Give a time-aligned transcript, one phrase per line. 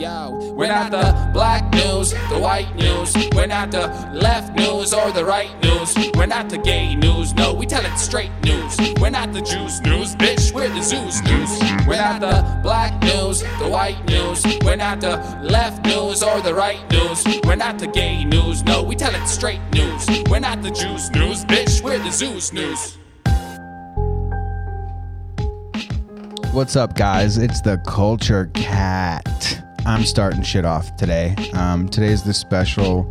[0.00, 3.14] Yo, we're not the black news, the white news.
[3.34, 5.94] We're not the left news or the right news.
[6.14, 8.78] We're not the gay news, no, we tell it straight news.
[8.98, 11.60] We're not the Jews news, bitch, we're the Zoos news.
[11.86, 14.42] We're not the black news, the white news.
[14.64, 17.22] We're not the left news or the right news.
[17.44, 20.06] We're not the gay news, no, we tell it straight news.
[20.30, 22.96] We're not the Jews news, bitch, we're the Zoos news.
[26.54, 27.36] What's up, guys?
[27.36, 29.62] It's the Culture Kat.
[29.86, 31.34] I'm starting shit off today.
[31.54, 33.10] Um, today's the special.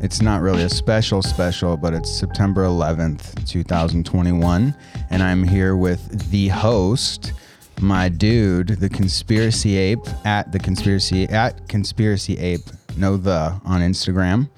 [0.00, 4.74] It's not really a special special, but it's September 11th, 2021,
[5.10, 7.32] and I'm here with the host,
[7.80, 12.68] my dude, the conspiracy ape at the conspiracy at conspiracy ape.
[12.96, 14.48] No the on Instagram.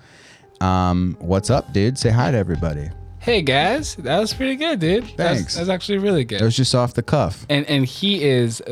[0.60, 1.98] Um, what's up, dude?
[1.98, 2.91] Say hi to everybody.
[3.27, 5.02] Hey guys, that was pretty good, dude.
[5.16, 5.57] That's, Thanks.
[5.57, 6.41] that's actually really good.
[6.41, 7.45] It was just off the cuff.
[7.51, 8.63] and and he is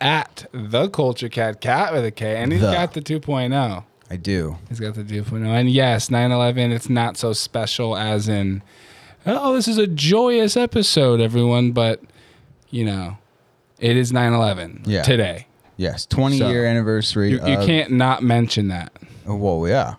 [0.00, 2.72] at the Culture Kat, cat with a K, and he's The.
[2.72, 3.84] got the 2.0.
[4.10, 4.56] I do.
[4.68, 5.46] He's got the 2.0.
[5.46, 6.72] And yes, 9/11.
[6.72, 8.64] It's not so special as in,
[9.26, 11.70] oh, this is a joyous episode, everyone.
[11.70, 12.00] But
[12.70, 13.16] you know,
[13.78, 15.02] it is 9/11 Yeah.
[15.02, 15.46] today.
[15.76, 17.30] Yes, 20 So, year anniversary.
[17.30, 18.92] You, you of- can't not mention that.
[19.24, 19.94] Oh, Whoa, yeah.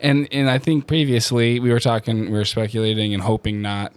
[0.00, 3.92] And and I think previously we were talking, we were speculating and hoping not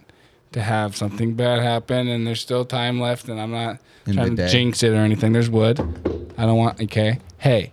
[0.52, 2.08] to have something bad happen.
[2.08, 4.52] And there's still time left, and I'm not In trying the to day.
[4.52, 5.32] jinx it or anything.
[5.32, 5.78] There's wood.
[6.36, 6.80] I don't want.
[6.80, 7.18] Okay.
[7.38, 7.72] Hey.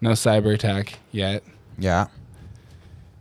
[0.00, 1.42] No cyber attack yet.
[1.78, 2.06] Yeah.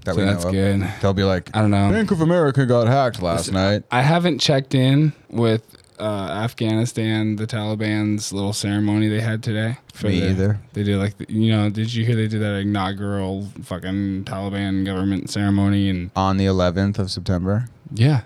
[0.06, 0.52] That So know that's of.
[0.54, 0.88] good.
[1.02, 1.90] They'll be like, I don't know.
[1.92, 3.84] Bank of America got hacked last night.
[3.92, 9.78] I haven't checked in with uh, Afghanistan, the Taliban's little ceremony they had today.
[10.04, 10.60] Me the- either.
[10.74, 14.86] They did like, the, you know, did you hear they did that inaugural fucking Taliban
[14.86, 15.90] government ceremony?
[15.90, 17.68] And On the 11th of September.
[17.94, 18.22] yeah,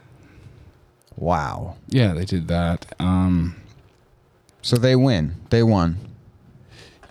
[1.18, 1.76] Wow.
[1.88, 2.86] yeah, they did that.
[3.00, 3.56] Um,
[4.62, 5.36] So they win.
[5.50, 5.98] They won.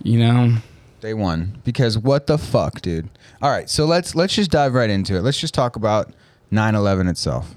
[0.03, 0.57] you know,
[1.01, 3.09] They won because what the fuck, dude?
[3.41, 5.23] All right, so let's let's just dive right into it.
[5.23, 6.13] Let's just talk about
[6.53, 7.55] 9/11 itself.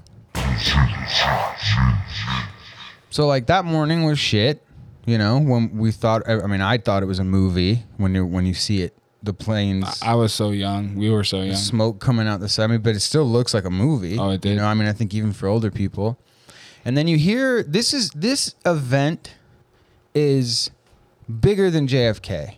[3.16, 4.62] So like that morning was shit,
[5.06, 8.26] you know, when we thought I mean, I thought it was a movie when you
[8.26, 10.96] when you see it the planes I was so young.
[10.96, 11.56] We were so young.
[11.56, 14.18] smoke coming out the side, I mean, but it still looks like a movie.
[14.18, 14.50] Oh, it did.
[14.50, 16.18] You know, I mean, I think even for older people.
[16.84, 19.34] And then you hear this is this event
[20.14, 20.70] is
[21.40, 22.56] bigger than JFK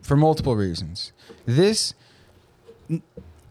[0.00, 1.12] for multiple reasons.
[1.44, 1.92] This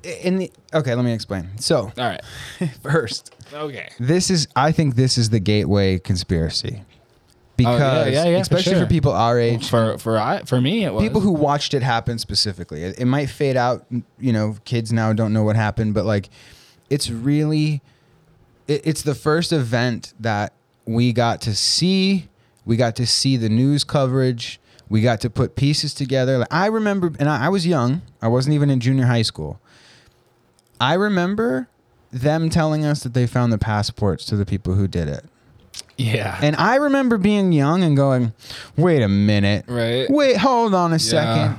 [0.03, 1.49] in the okay, let me explain.
[1.57, 2.21] So All right.
[2.81, 3.89] first, Okay.
[3.99, 6.85] this is I think this is the gateway conspiracy oh,
[7.57, 8.88] because Oh, yeah, yeah, for especially for sure.
[8.88, 12.17] people our age, For for I for me it was people who watched it happen
[12.19, 12.83] specifically.
[12.83, 13.85] It, it might fade out.
[14.19, 16.29] You know, kids now don't know what happened, but like,
[16.89, 17.81] it's really,
[18.67, 20.53] it, it's the first event that
[20.85, 22.29] we got to see.
[22.65, 24.59] We got to see the news coverage.
[24.89, 26.39] We got to put pieces together.
[26.39, 28.01] Like, I remember, and I, I was young.
[28.21, 29.59] I wasn't even in junior high school.
[30.79, 31.67] I remember
[32.12, 35.25] them telling us that they found the passports to the people who did it.
[35.97, 36.40] yeah.
[36.41, 38.34] And I remember being young and going,
[38.78, 39.66] wait a minute.
[39.68, 40.09] Right.
[40.09, 41.57] Wait, hold on a second.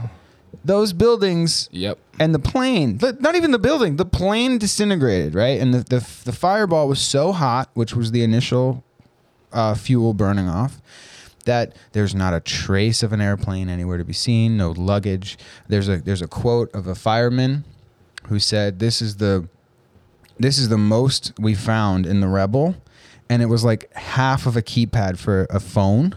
[0.65, 1.99] Those buildings Yep.
[2.19, 5.59] and the plane, not even the building, the plane disintegrated, right?
[5.61, 8.83] And the, the, the fireball was so hot, which was the initial
[9.53, 10.81] uh, fuel burning off,
[11.47, 15.39] that there's not a trace of an airplane anywhere to be seen, no luggage.
[15.69, 17.65] There's a, there's a quote of a fireman
[18.29, 19.49] who said, This is the
[20.39, 22.75] this is the most we found in the rebel
[23.29, 26.15] and it was like half of a keypad for a phone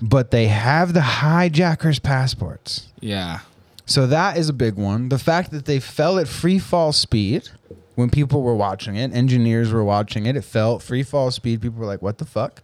[0.00, 3.40] but they have the hijackers passports Yeah.
[3.84, 7.48] so that is a big one the fact that they fell at free fall speed
[7.96, 11.80] when people were watching it engineers were watching it it fell free fall speed people
[11.80, 12.62] were like what the fuck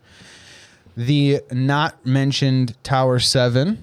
[0.97, 3.83] the not mentioned tower 7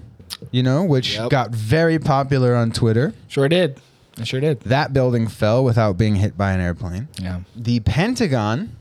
[0.50, 1.28] you know which Yep.
[1.30, 3.78] got very popular on twitter Sure did.
[4.18, 4.60] I sure did.
[4.60, 7.40] that building fell without being hit by an airplane Yeah.
[7.56, 8.76] the pentagon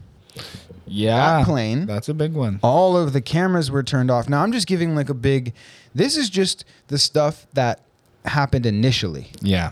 [0.87, 1.37] Yeah.
[1.39, 1.85] That plane.
[1.85, 2.59] That's a big one.
[2.61, 4.27] all of the cameras were turned off.
[4.27, 5.53] Now I'm just giving like a big
[5.95, 7.81] this is just the stuff that
[8.25, 9.31] happened initially.
[9.41, 9.71] Yeah.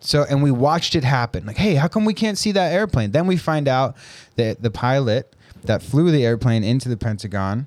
[0.00, 1.46] So and we watched it happen.
[1.46, 3.10] Like, hey, how come we can't see that airplane?
[3.12, 3.96] Then we find out
[4.36, 5.32] that the pilot
[5.64, 7.66] that flew the airplane into the Pentagon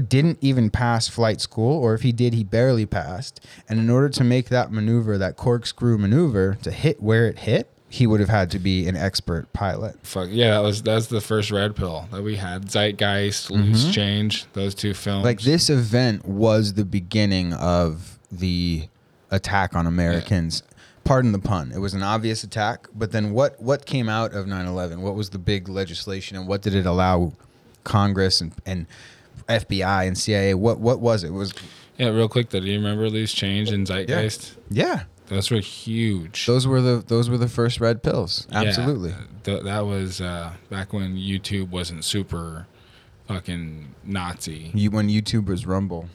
[0.00, 3.44] didn't even pass flight school, or if he did, he barely passed.
[3.68, 7.70] And in order to make that maneuver, that corkscrew maneuver, to hit where it hit,
[7.90, 9.96] he would have had to be an expert pilot.
[10.02, 12.70] Fuck yeah, that was that's the first red pill that we had.
[12.70, 15.18] Zeitgeist, Loose Change, those two films.
[15.18, 15.24] Mm-hmm.
[15.24, 18.88] Like this event was the beginning of the
[19.30, 20.62] attack on Americans.
[21.04, 21.72] pardon the pun.
[21.72, 24.98] It was an obvious attack, but then what what came out of 9/11?
[24.98, 27.32] What was the big legislation and what did it allow
[27.84, 28.86] Congress and, and
[29.48, 30.54] FBI and CIA?
[30.54, 31.28] What what was it?
[31.28, 31.52] it was
[31.96, 34.56] Yeah, real quick though, do you remember these change in zeitgeist?
[34.70, 35.04] yeah.
[35.28, 36.46] Those were huge.
[36.46, 38.46] Those were the those were the first red pills.
[38.50, 39.12] Yeah, Absolutely.
[39.44, 42.66] th- that was uh, back when YouTube wasn't super
[43.26, 46.08] fucking Nazi, You when YouTube was Rumble.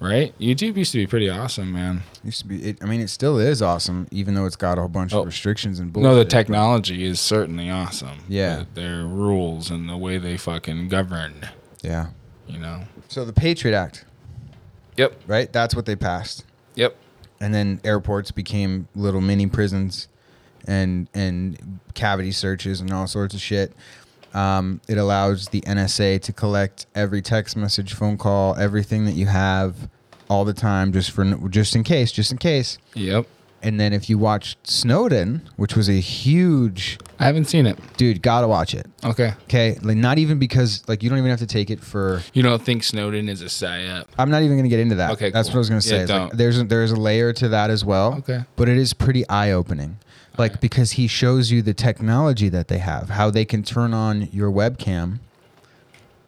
[0.00, 0.36] right?
[0.40, 2.02] YouTube used to be pretty awesome, man.
[2.24, 4.80] Used to be it, I mean it still is awesome even though it's got a
[4.80, 5.20] whole bunch Oh.
[5.20, 6.10] of restrictions and bullshit.
[6.10, 8.18] No, the technology is certainly awesome.
[8.28, 8.64] Yeah.
[8.74, 11.46] their rules and the way they fucking govern,
[11.82, 12.08] Yeah.
[12.48, 12.82] You know.
[13.08, 14.04] So the Patriot Act,
[14.96, 15.20] Yep.
[15.26, 15.52] right?
[15.52, 16.44] That's what they passed.
[16.74, 16.94] Yep.
[17.40, 20.08] and then airports became little mini prisons
[20.66, 23.72] and and cavity searches and all sorts of shit
[24.34, 29.26] um, it allows the NSA to collect every text message phone call everything that you
[29.26, 29.88] have
[30.28, 33.26] all the time just for just in case just in case Yep.
[33.66, 37.78] And then if you watch Snowden which was a huge I haven't seen it.
[37.96, 39.32] dude gotta watch it Okay.
[39.44, 42.42] okay like not even because like you don't even have to take it for You
[42.42, 44.06] don't think Snowden is a psyop?
[44.18, 45.10] I'm not even going to get into that.
[45.12, 45.54] Okay, that's cool.
[45.54, 45.96] what I was going to say.
[45.96, 46.38] Yeah, It's like, don't.
[46.38, 48.14] there's a, there's a layer to that as well.
[48.18, 48.40] Okay.
[48.56, 49.98] but it is pretty eye opening,
[50.38, 54.28] like because he shows you the technology that they have, how they can turn on
[54.32, 55.18] your webcam,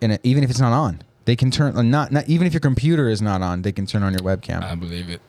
[0.00, 2.60] and even if it's not on, they can turn uh, not not even if your
[2.60, 4.62] computer is not on, they can turn on your webcam.
[4.62, 5.20] I believe it.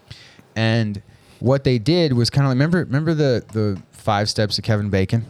[0.56, 1.02] and
[1.40, 4.90] what they did was kind of like remember remember the the five steps of Kevin
[4.90, 5.26] Bacon,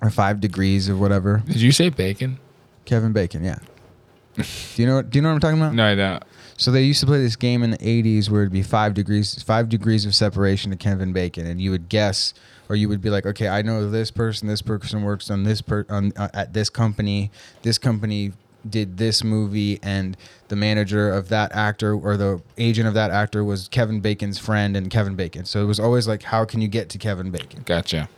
[0.00, 1.42] or five degrees or whatever.
[1.46, 2.38] Did you say bacon?
[2.84, 3.58] Kevin Bacon, yeah.
[4.36, 4.44] do
[4.76, 5.74] you know do you know what I'm talking about?
[5.74, 6.22] No, I don't.
[6.58, 9.40] So they used to play this game in the 80s where it'd be five degrees,
[9.44, 12.34] five degrees of separation to Kevin Bacon, and you would guess,
[12.68, 15.62] or you would be like, okay, I know this person, this person works on this
[15.62, 17.30] per on uh, at this company,
[17.62, 18.32] this company
[18.68, 20.16] did this movie, and
[20.48, 24.76] the manager of that actor or the agent of that actor was Kevin Bacon's friend
[24.76, 25.44] and Kevin Bacon.
[25.44, 27.62] So it was always like, how can you get to Kevin Bacon?
[27.64, 28.08] Gotcha.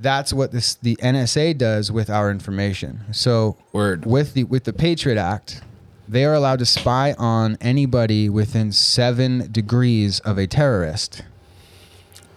[0.00, 3.00] That's what this the NSA does with our information.
[3.12, 4.06] So Word.
[4.06, 5.62] with the with the Patriot Act,
[6.06, 11.22] they are allowed to spy on anybody within seven degrees of a terrorist.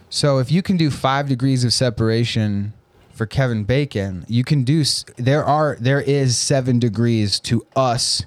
[0.10, 2.74] So if you can do five degrees of separation
[3.22, 4.84] for Kevin Bacon, you can do.
[5.16, 8.26] There are there is seven degrees to us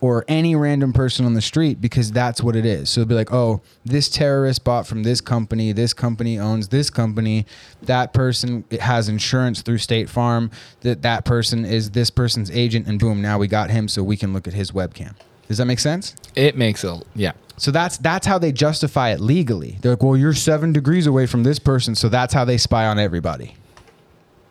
[0.00, 2.90] or any random person on the street because that's what it is.
[2.90, 6.90] So it'll be like, oh, this terrorist bought from this company, this company owns this
[6.90, 7.46] company,
[7.82, 10.50] that person has insurance through State Farm,
[10.80, 14.16] that that person is this person's agent, and boom, now we got him, so we
[14.16, 15.14] can look at his webcam.
[15.46, 16.16] Does that make sense?
[16.34, 17.30] It makes a yeah.
[17.58, 19.78] So that's that's how they justify it legally.
[19.82, 22.86] They're like, well, you're seven degrees away from this person, so that's how they spy
[22.86, 23.54] on everybody.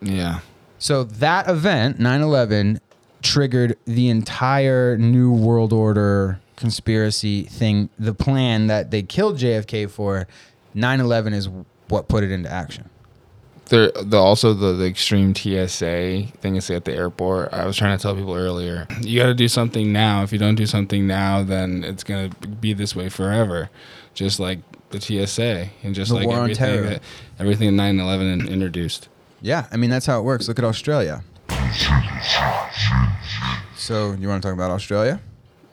[0.02, 0.40] Yeah.
[0.80, 2.80] So that event, 9/11,
[3.22, 10.28] triggered the entire new world order conspiracy thing, the plan that they killed JFK for.
[10.76, 11.50] 9/11 is
[11.90, 12.90] what put it into action.
[13.66, 17.54] There, the also the, the extreme TSA thing is at the airport.
[17.54, 20.24] I was trying to tell people earlier, you got to do something now.
[20.24, 23.70] If you don't do something now, then it's gonna be this way forever.
[24.14, 24.60] Just like
[24.90, 27.02] the TSA and just The like everything that
[27.40, 29.08] everything 9/11 introduced.
[29.42, 30.48] Yeah, I mean that's how it works.
[30.48, 31.24] Look at Australia.
[33.76, 35.20] So you want to talk about Australia?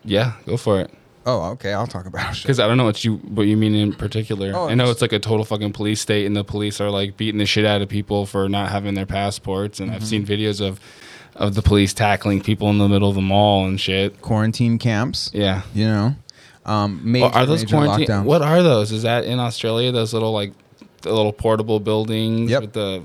[0.04, 0.90] Yeah, go for it.
[1.26, 1.74] Oh, okay.
[1.74, 2.42] I'll talk about Australia.
[2.44, 4.52] Because I don't know what you what you mean in particular.
[4.54, 7.16] Oh, I know it's- like a total fucking police state, and the police are like
[7.18, 9.80] beating the shit out of people for not having their passports.
[9.80, 10.32] And I've seen Mm-hmm.
[10.32, 10.80] videos of
[11.37, 14.20] of the police tackling people in the middle of the mall and shit.
[14.22, 15.30] Quarantine camps.
[15.32, 15.62] Yeah.
[15.75, 16.16] You know,
[16.66, 18.08] um, major, Well, are those major quarantine?
[18.08, 18.25] lockdowns.
[18.25, 18.90] What are those?
[18.90, 19.92] Is that in Australia?
[19.92, 20.52] Those little like
[21.02, 22.60] the little portable buildings Yep.
[22.62, 23.02] with the.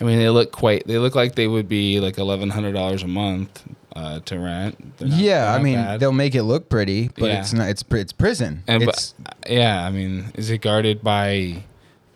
[0.00, 0.86] I mean, they look quite.
[0.86, 3.62] They look like they would be like eleven hundred dollars a month
[3.96, 5.00] uh, to rent.
[5.00, 6.00] Not- yeah, I mean bad.
[6.00, 7.40] they'll make it look pretty, but Yeah.
[7.40, 7.68] it's not.
[7.68, 8.62] It's it's prison.
[8.68, 11.64] And it's but, yeah, I mean, is it guarded by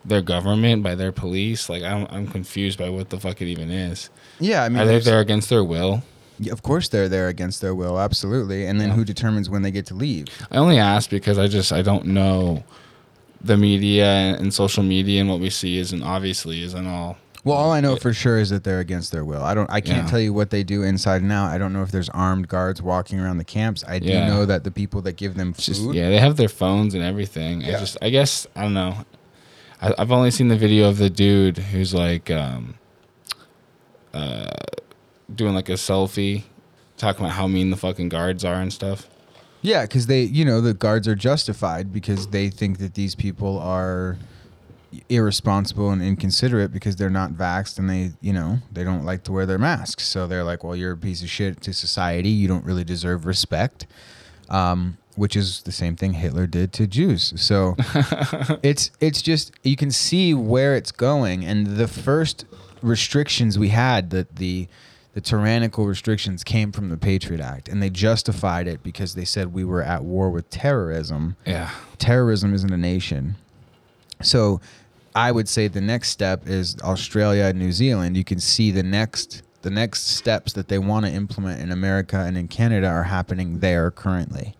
[0.05, 1.67] their government, by their police?
[1.69, 4.09] Like, I'm I'm confused by what the fuck it even is.
[4.39, 4.63] yeah.
[4.63, 6.03] I mean, Are they there against their will?
[6.49, 8.65] Of course, they're there against their will, absolutely.
[8.65, 8.95] And then Yeah.
[8.95, 10.27] who determines when they get to leave?
[10.51, 12.63] I only ask because I just I don't know
[13.41, 14.05] the media
[14.39, 17.17] and social media and what we see isn't obviously isn't all.
[17.45, 19.41] Well, all I know for sure is that they're against their will.
[19.43, 19.69] I don't.
[19.69, 20.09] I can't Yeah.
[20.09, 21.49] tell you what they do inside and out.
[21.51, 23.83] I don't know if there's armed guards walking around the camps.
[23.85, 24.27] I do Yeah.
[24.27, 25.93] know that the people that give them It's just food.
[25.95, 27.63] yeah, they have their phones and everything.
[27.65, 29.05] I just I guess I don't know.
[29.81, 32.75] I, I've only seen the video of the dude who's like um,
[34.13, 34.49] uh,
[35.33, 36.43] doing like a selfie,
[36.97, 39.07] talking about how mean the fucking guards are and stuff.
[39.61, 43.57] Yeah, because they, you know, the guards are justified because they think that these people
[43.59, 44.17] are
[45.09, 49.31] irresponsible and inconsiderate because they're not vaxxed and they, you know, they don't like to
[49.31, 50.07] wear their masks.
[50.07, 52.29] So they're like, well, you're a piece of shit to society.
[52.29, 53.87] You don't really deserve respect.
[54.49, 57.33] Um, which is the same thing Hitler did to Jews.
[57.35, 57.75] So
[58.63, 62.45] it's it's just you can see where it's going, and the first
[62.81, 64.67] restrictions we had that the
[65.13, 69.53] the tyrannical restrictions came from the Patriot Act, and they justified it because they said
[69.53, 71.35] we were at war with terrorism.
[71.45, 71.69] Yeah.
[71.99, 73.35] Terrorism isn't a nation.
[74.23, 74.59] So
[75.15, 78.17] I would say the next step is Australia and New Zealand.
[78.17, 82.17] You can see the next the next steps that they want to implement in America
[82.19, 84.55] and in Canada are happening there currently.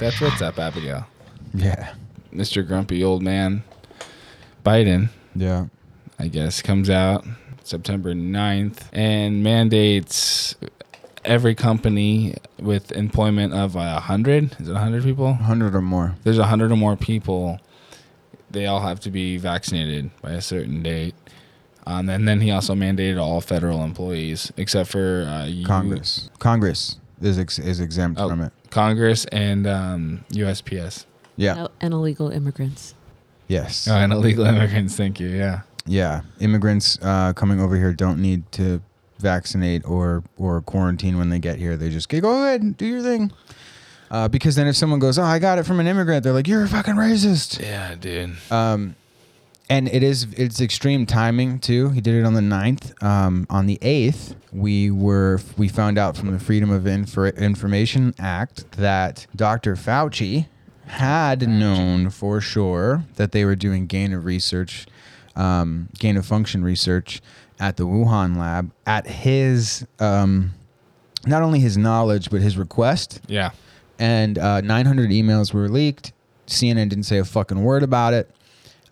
[0.00, 1.06] That's what's up, Abigail.
[1.52, 1.92] Yeah.
[2.32, 2.66] Mr.
[2.66, 3.62] Grumpy Old Man
[4.64, 5.66] Biden, Yeah.
[6.18, 7.26] I guess, comes out
[7.64, 10.54] September 9th and mandates
[11.24, 14.56] every company with employment of a hundred.
[14.58, 15.26] Is it a hundred people?
[15.26, 16.14] 100 or more.
[16.24, 17.60] There's a hundred or more people.
[18.54, 21.14] They all have to be vaccinated by a certain date.
[21.86, 26.30] Um, and then he also mandated all federal employees, except for uh, you- Congress.
[26.38, 28.28] Congress is ex- is exempt Oh.
[28.28, 28.52] from it.
[28.70, 31.04] Congress and um, USPS.
[31.36, 31.66] Yeah.
[31.80, 32.94] And illegal immigrants.
[33.48, 33.86] Yes.
[33.88, 34.96] Oh, and illegal immigrants.
[34.96, 35.28] Thank you.
[35.28, 35.62] Yeah.
[35.84, 36.22] Yeah.
[36.40, 38.80] Immigrants uh, coming over here don't need to
[39.18, 41.76] vaccinate or or quarantine when they get here.
[41.76, 43.30] They just go ahead and do your thing.
[44.10, 46.46] Uh, because then if someone goes, "Oh, I got it from an immigrant," they're like,
[46.48, 48.36] "You're a fucking racist." Yeah, dude.
[48.50, 48.94] Um,
[49.70, 51.88] and it is it's extreme timing too.
[51.90, 53.02] He did it on the 9th.
[53.02, 58.14] Um, on the eighth, we were we found out from the Freedom of Infor- Information
[58.18, 59.74] Act that Dr.
[59.74, 60.46] Fauci
[60.86, 64.86] had known for sure that they were doing gain of research,
[65.34, 67.22] um, gain of function research
[67.58, 70.52] at the Wuhan lab at his um,
[71.26, 73.52] not only his knowledge but his request Yeah.
[73.98, 76.12] And uh, 900 emails were leaked.
[76.46, 78.30] CNN didn't say a fucking word about it.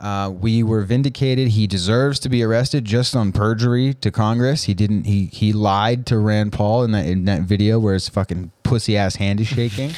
[0.01, 1.49] Uh, we were vindicated.
[1.49, 4.65] He deserves to be arrested just on perjury to Congress.
[4.65, 5.05] He didn't.
[5.05, 8.97] He he lied to Rand Paul in that in that video where his fucking pussy
[8.97, 9.93] ass hand is shaking.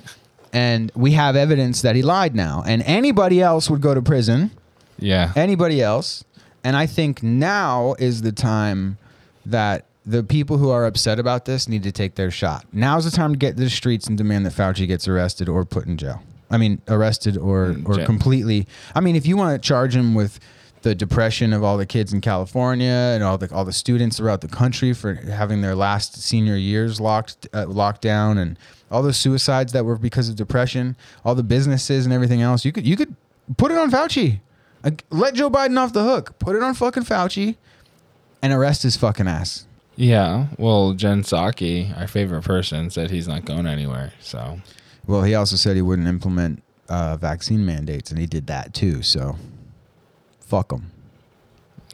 [0.52, 2.62] and we have evidence that he lied now.
[2.66, 4.52] And anybody else would go to prison
[4.98, 5.32] Yeah.
[5.34, 6.24] anybody else.
[6.62, 8.98] And I think now is the time
[9.44, 12.64] that the people who are upset about this need to take their shot.
[12.72, 15.64] Now's the time to get to the streets and demand that Fauci gets arrested or
[15.64, 16.22] put in jail.
[16.50, 18.06] I mean, arrested or or jail.
[18.06, 18.66] completely.
[18.94, 20.40] I mean, if you want to charge him with
[20.82, 24.40] the depression of all the kids in California and all the all the students throughout
[24.40, 28.58] the country for having their last senior years locked uh, locked down and
[28.90, 32.72] all the suicides that were because of depression, all the businesses and everything else, you
[32.72, 33.14] could you could
[33.58, 34.40] put it on Fauci.
[35.10, 36.38] Let Joe Biden off the hook.
[36.38, 37.56] Put it on fucking Fauci
[38.40, 39.66] and arrest his fucking ass.
[39.98, 40.46] Yeah.
[40.58, 44.12] Well, Jen Psaki, our favorite person, said he's not going anywhere.
[44.20, 44.60] So,
[45.08, 49.02] Well, he also said he wouldn't implement uh, vaccine mandates, and he did that too.
[49.02, 49.36] So,
[50.40, 50.92] fuck him.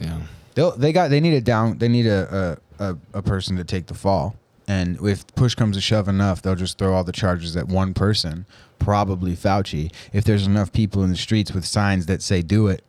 [0.01, 0.21] yeah.
[0.55, 3.65] They they got they need a down they need a, a a a person to
[3.65, 4.37] take the fall.
[4.69, 7.93] And if push comes to shove enough, they'll just throw all the charges at one
[7.95, 8.47] person,
[8.79, 9.91] probably Fauci.
[10.13, 12.83] If there's enough people in the streets with signs that say do it,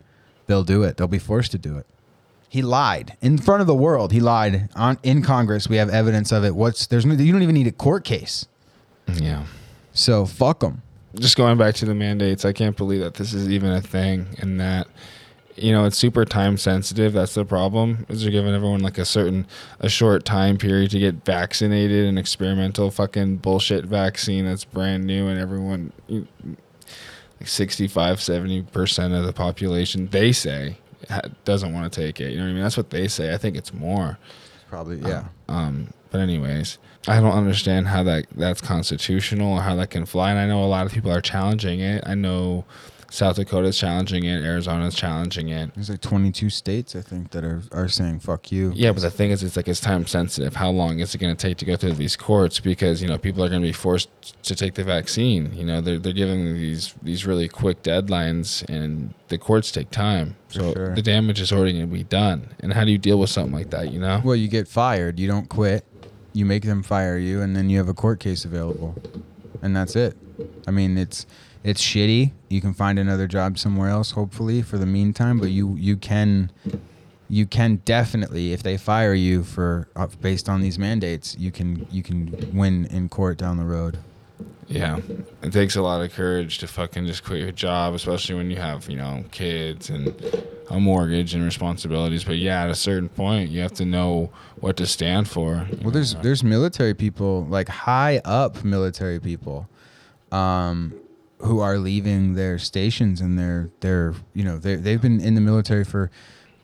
[0.48, 0.98] they'll do it.
[0.98, 1.86] They'll be forced to do it.
[2.56, 4.14] He lied in front of the world.
[4.14, 5.68] He lied on in Congress.
[5.68, 6.56] We have evidence of it.
[6.56, 8.46] What's there's no, you don't even need a court case.
[9.14, 9.44] Yeah.
[9.92, 10.82] So fuck them.
[11.16, 14.38] Just going back to the mandates, I can't believe that this is even a thing
[14.40, 14.88] and that
[15.58, 17.12] you know, it's super time sensitive.
[17.12, 18.06] That's the problem.
[18.08, 19.48] Is they're giving everyone like a certain
[19.82, 25.28] a short time period to get vaccinated an experimental fucking bullshit vaccine that's brand new
[25.28, 26.28] and everyone you-
[27.38, 30.78] like 65 70% of the population they say
[31.46, 32.32] doesn't want to take it.
[32.32, 32.64] You know what I mean?
[32.64, 33.34] That's what they say.
[33.34, 34.18] I think it's more.
[34.70, 35.26] Probably yeah.
[35.48, 40.32] Um, but anyways, I don't understand how that that's constitutional or how that can fly.
[40.32, 42.04] And I know a lot of people are challenging it.
[42.06, 42.66] I know
[43.16, 45.74] South Dakota's challenging it, Arizona's challenging it.
[45.74, 48.74] There's like 22 states I think that are are saying fuck you.
[48.76, 50.56] Yeah, but the thing is, it's like it's time sensitive.
[50.56, 52.60] How long is it going to take to go through these courts?
[52.60, 54.10] Because you know people are going to be forced
[54.44, 55.54] to take the vaccine.
[55.54, 60.36] You know they're they're giving these these really quick deadlines, and the courts take time.
[60.50, 60.96] For So sure.
[60.96, 62.50] the damage is already going to be done.
[62.60, 63.92] And how do you deal with something like that?
[63.94, 64.22] You know?
[64.24, 65.20] Well, you get fired.
[65.20, 65.86] You don't quit.
[66.34, 68.94] You make them fire you, and then you have a court case available,
[69.62, 70.18] and that's it.
[70.68, 71.26] I mean, it's
[71.66, 72.32] it's shitty.
[72.48, 75.40] You can find another job somewhere else, hopefully, for the meantime.
[75.40, 76.52] But you you can
[77.28, 81.88] you can definitely, if they fire you for uh, based on these mandates, you can
[81.90, 83.98] you can win in court down the road.
[84.68, 85.00] Yeah,
[85.42, 88.58] it takes a lot of courage to fucking just quit your job, especially when you
[88.58, 90.14] have you know kids and
[90.70, 92.24] a mortgage and responsibilities.
[92.24, 95.68] But yeah, at a certain point, you have to know what to stand for.
[95.82, 99.68] Well, there's there's military people like high up military people,
[100.32, 100.94] um,
[101.40, 105.42] who are leaving their stations and their their you know they they've been in the
[105.42, 106.10] military for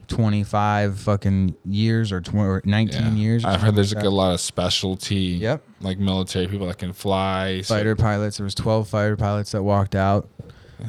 [0.07, 3.11] 25 fucking years or, 20, or 19 Yeah.
[3.13, 3.45] years.
[3.45, 5.15] or I've heard there's like a lot of specialty.
[5.15, 5.63] Yep.
[5.79, 7.61] Like military people that can fly.
[7.61, 8.37] so- fighter pilots.
[8.37, 10.27] There was 12 fighter pilots that walked out.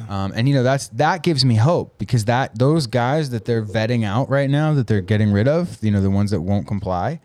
[0.09, 3.63] Um, and you know that's that gives me hope because that those guys that they're
[3.63, 6.65] vetting out right now that they're getting rid of, you know, the ones that won't
[6.67, 7.19] comply,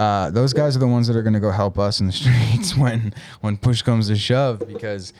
[0.00, 2.12] uh, those guys are the ones that are going to go help us in the
[2.22, 5.12] streets when when push comes to shove because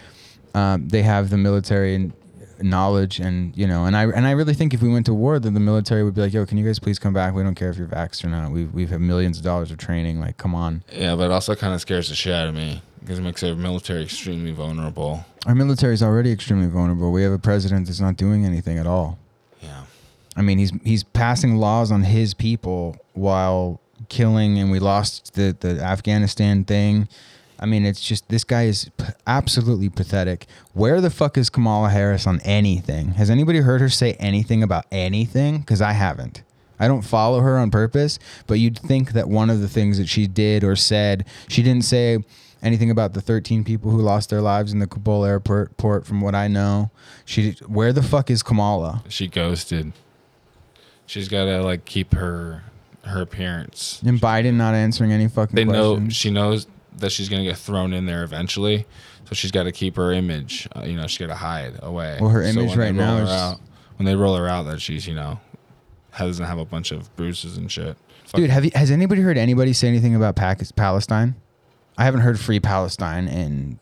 [0.54, 2.12] um, they have the military
[2.60, 5.40] knowledge and you know and I and I really think if we went to war
[5.40, 7.56] then the military would be like yo can you guys please come back we don't
[7.56, 10.36] care if you're vaxxed or not we've we've had millions of dollars of training like
[10.36, 13.18] come on Yeah, but it also kind of scares the shit out of me because
[13.18, 15.24] it makes our military extremely vulnerable.
[15.46, 17.10] Our military is already extremely vulnerable.
[17.10, 19.18] We have a president that's not doing anything at all.
[19.60, 19.82] Yeah.
[20.36, 25.56] I mean, he's he's passing laws on his people while killing, and we lost the
[25.58, 27.08] the Afghanistan thing.
[27.62, 30.46] I mean, it's just this guy is p- absolutely pathetic.
[30.74, 33.10] Where the fuck is Kamala Harris on anything?
[33.12, 35.60] Has anybody heard her say anything about anything?
[35.60, 36.42] Because I haven't.
[36.80, 40.08] I don't follow her on purpose, but you'd think that one of the things that
[40.08, 42.18] she did or said, she didn't say
[42.64, 45.76] anything about the 13 people who lost their lives in the Kabul airport.
[45.76, 46.90] Port, from what I know,
[47.24, 47.52] she.
[47.68, 49.04] Where the fuck is Kamala?
[49.08, 49.92] She ghosted.
[51.06, 52.64] She's got to like keep her
[53.04, 54.02] her appearance.
[54.04, 56.66] And Biden not answering any fucking They know she knows
[56.98, 58.86] that she's gonna get thrown in there eventually,
[59.26, 60.68] so she's got to keep her image.
[60.76, 62.18] Uh, you know, she's got to hide away.
[62.20, 63.60] Well, her So image right now is- out,
[63.96, 65.40] when they roll her out, that she's you know
[66.18, 67.96] doesn't have a bunch of bruises and shit.
[68.24, 71.34] Fuck Dude, have you, has anybody heard anybody say anything about Palestine?
[71.98, 73.78] I haven't heard free Palestine in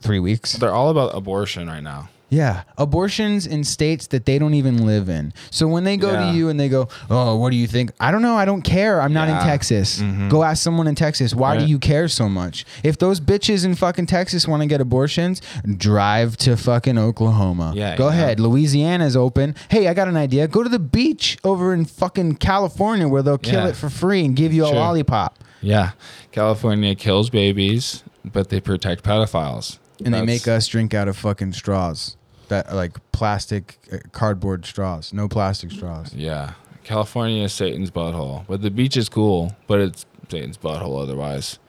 [0.00, 0.54] three weeks.
[0.54, 2.08] They're all about abortion right now.
[2.30, 5.32] Yeah, abortions in states that they don't even live in.
[5.50, 6.30] So when they go Yeah.
[6.30, 8.36] to you and they go, "Oh, what do you think?" I don't know.
[8.36, 9.02] I don't care.
[9.02, 9.44] I'm not in Yeah.
[9.44, 10.00] Texas.
[10.00, 10.28] Mhm.
[10.30, 11.34] Go ask someone in Texas.
[11.34, 11.68] Why do Right.
[11.68, 12.64] you care so much?
[12.84, 15.42] If those bitches in fucking Texas want to get abortions,
[15.76, 17.72] drive to fucking Oklahoma.
[17.74, 18.14] Yeah, Go yeah.
[18.14, 18.38] ahead.
[18.40, 19.54] Louisiana's open.
[19.68, 20.46] Hey, I got an idea.
[20.46, 23.68] Go to the beach over in fucking California where they'll kill Yeah.
[23.68, 24.76] it for free and give you a Sure.
[24.76, 25.36] lollipop.
[25.60, 25.90] Yeah,
[26.32, 29.78] California kills babies, but they protect pedophiles.
[30.02, 32.16] And they That's- make us drink out of fucking straws.
[32.50, 35.12] That like plastic, uh, cardboard straws.
[35.12, 36.12] No plastic straws.
[36.12, 41.60] Yeah, California is Satan's butthole, but the beach is cool, but it's Satan's butthole otherwise.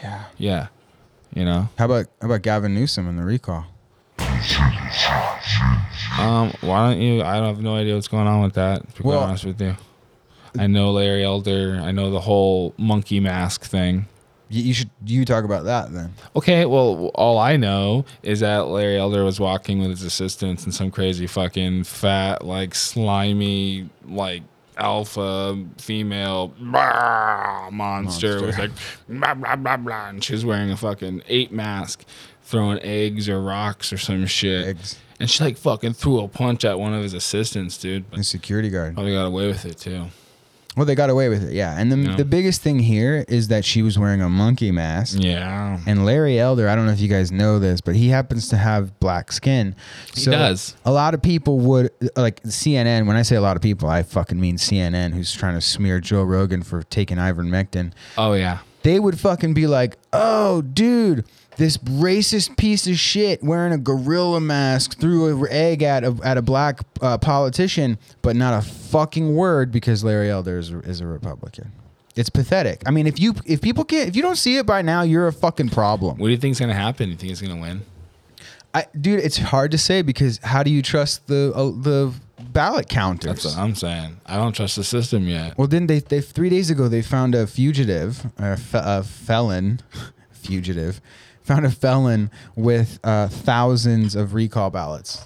[0.00, 0.24] Yeah.
[0.38, 0.66] Yeah,
[1.34, 1.68] you know.
[1.76, 3.66] How about how about Gavin Newsom and the recall?
[6.18, 7.22] Um, why don't you?
[7.22, 8.88] I don't have no idea what's going on with that.
[8.96, 9.76] To be Well- honest with you,
[10.58, 11.80] I know Larry Elder.
[11.82, 14.06] I know the whole monkey mask thing.
[14.50, 16.12] You, you should you talk about that then.
[16.36, 20.74] Okay, well, all I know is that Larry Elder was walking with his assistants and
[20.74, 24.42] some crazy fucking fat, like slimy, like
[24.76, 28.42] alpha female monster, Monster.
[28.46, 28.70] was like
[29.08, 32.04] blah blah blah blah, and she was wearing a fucking ape mask,
[32.42, 34.98] throwing eggs or rocks or some shit, Eggs.
[35.20, 38.10] and she like fucking threw a punch at one of his assistants, dude.
[38.10, 38.94] The security guard.
[38.94, 40.06] probably got away with it too.
[40.76, 41.76] Well, they got away with it, yeah.
[41.76, 42.16] And the Yeah.
[42.16, 45.16] the biggest thing here is that she was wearing a monkey mask.
[45.20, 48.48] Yeah, And Larry Elder, I don't know if you guys know this, but he happens
[48.50, 49.74] to have black skin.
[50.14, 50.76] He does.
[50.84, 53.06] A lot of people would like CNN.
[53.06, 55.98] When I say a lot of people, I fucking mean CNN, who's trying to smear
[56.00, 57.90] Joe Rogan for taking ivermectin.
[58.16, 61.24] oh yeah, They would fucking be like, "Oh, dude,
[61.60, 66.38] this racist piece of shit wearing a gorilla mask threw an egg at a, at
[66.38, 71.06] a black uh, politician, but not a fucking word because Larry Elder is, is a
[71.06, 71.70] Republican."
[72.16, 72.82] It's pathetic.
[72.86, 75.28] I mean, if you if people can't if you don't see it by now, you're
[75.28, 76.16] a fucking problem.
[76.16, 77.10] what do you think's gonna happen?
[77.10, 77.82] You think he's gonna win?
[78.72, 82.88] I, dude, it's hard to say because how do you trust the uh, the ballot
[82.88, 83.26] counters?
[83.26, 84.16] That's what I'm saying.
[84.24, 85.58] I don't trust the system yet.
[85.58, 89.80] well, then they they three days ago they found a fugitive, a, fe- a felon,
[90.32, 91.00] fugitive,
[91.50, 95.24] found a felon with uh, thousands of recall ballots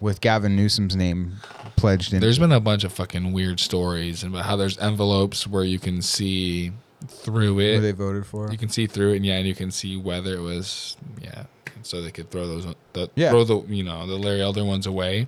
[0.00, 1.32] with Gavin Newsom's name
[1.74, 2.20] pledged in.
[2.20, 6.00] There's been a bunch of fucking weird stories about how there's envelopes where you can
[6.00, 6.70] see
[7.08, 7.74] through it.
[7.76, 8.52] who they voted for.
[8.52, 11.44] You can see through it, and yeah, and you can see whether it was yeah.
[11.82, 13.30] So they could throw those, the, Yeah.
[13.30, 15.26] throw the you know the Larry Elder ones away.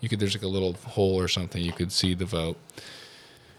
[0.00, 1.62] You could there's like a little hole or something.
[1.62, 2.56] You could see the vote.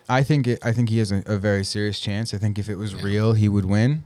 [0.09, 2.33] I think it, I think he has a, a very serious chance.
[2.33, 3.01] I think if it was Yeah.
[3.03, 4.03] real, he would win.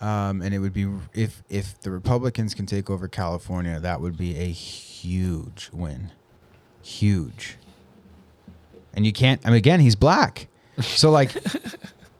[0.00, 4.16] Um, and it would be if if the Republicans can take over California, that would
[4.16, 6.12] be a huge win,
[6.82, 7.56] huge.
[8.94, 9.40] And you can't.
[9.44, 10.48] I mean, again, he's black,
[10.80, 11.32] so like.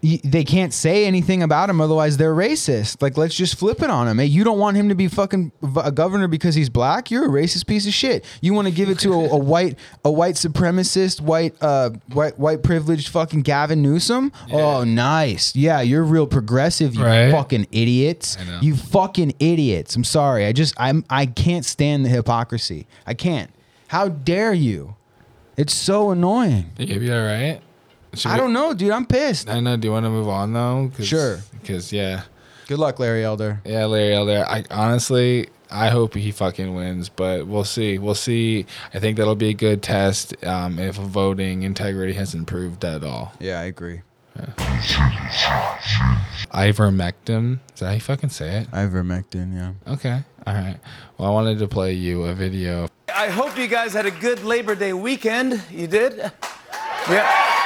[0.01, 3.03] They can't say anything about him, otherwise they're racist.
[3.03, 4.19] Like, let's just flip it on him.
[4.19, 5.51] Hey, you don't want him to be fucking
[5.83, 7.11] a governor because he's black.
[7.11, 8.25] You're a racist piece of shit.
[8.41, 12.39] You want to give it to a, a white, a white supremacist, white, uh, white,
[12.39, 14.31] white privileged fucking Gavin Newsom.
[14.53, 15.57] Oh, nice.
[15.57, 16.95] Yeah, you're real progressive.
[16.95, 17.33] You Right.
[17.33, 18.37] fucking idiots.
[18.61, 19.97] You fucking idiots.
[19.97, 20.47] I'm sorry.
[20.47, 22.87] I just, I'm, I can't stand the hypocrisy.
[23.05, 23.51] I can't.
[23.89, 24.95] How dare you?
[25.57, 26.71] It's so annoying.
[26.79, 27.61] You be all right?
[28.19, 28.91] Should I we- don't know, dude.
[28.91, 29.49] I'm pissed.
[29.49, 29.77] I know.
[29.77, 30.91] Do you want to move on though?
[30.97, 31.39] Cause, Sure.
[31.61, 32.23] Because yeah,
[32.67, 33.61] Good luck, Larry Elder.
[33.65, 34.45] yeah, Larry Elder.
[34.47, 37.99] I honestly, I hope he fucking wins, but we'll see.
[37.99, 38.67] We'll see.
[38.93, 43.33] I think that'll be a good test um, if voting integrity has improved at all.
[43.41, 44.03] Yeah, I agree.
[46.53, 47.59] Ivermectin.
[47.75, 48.71] Is that how you fucking say it?
[48.71, 49.93] Ivermectin, yeah.
[49.95, 50.23] Okay.
[50.47, 50.77] All right.
[51.19, 52.89] Well, I wanted to play you a video.
[53.15, 55.63] I hope you guys had a good Labor Day weekend.
[55.71, 56.31] You did?
[57.11, 57.65] Yeah.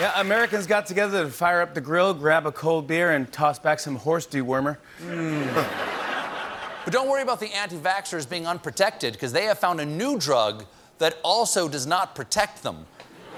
[0.00, 3.58] Yeah, Americans got together to fire up the grill, grab a cold beer, and toss
[3.58, 4.78] back some horse dewormer.
[5.04, 10.18] But don't worry about the anti vaxxers being unprotected because they have found a new
[10.18, 10.64] drug
[11.00, 12.86] that also does not protect them.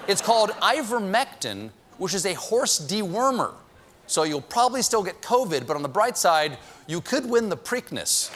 [0.07, 3.55] It's called ivermectin, which is a horse dewormer.
[4.07, 7.57] So you'll probably still get COVID, but on the bright side, you could win the
[7.57, 8.33] Preakness.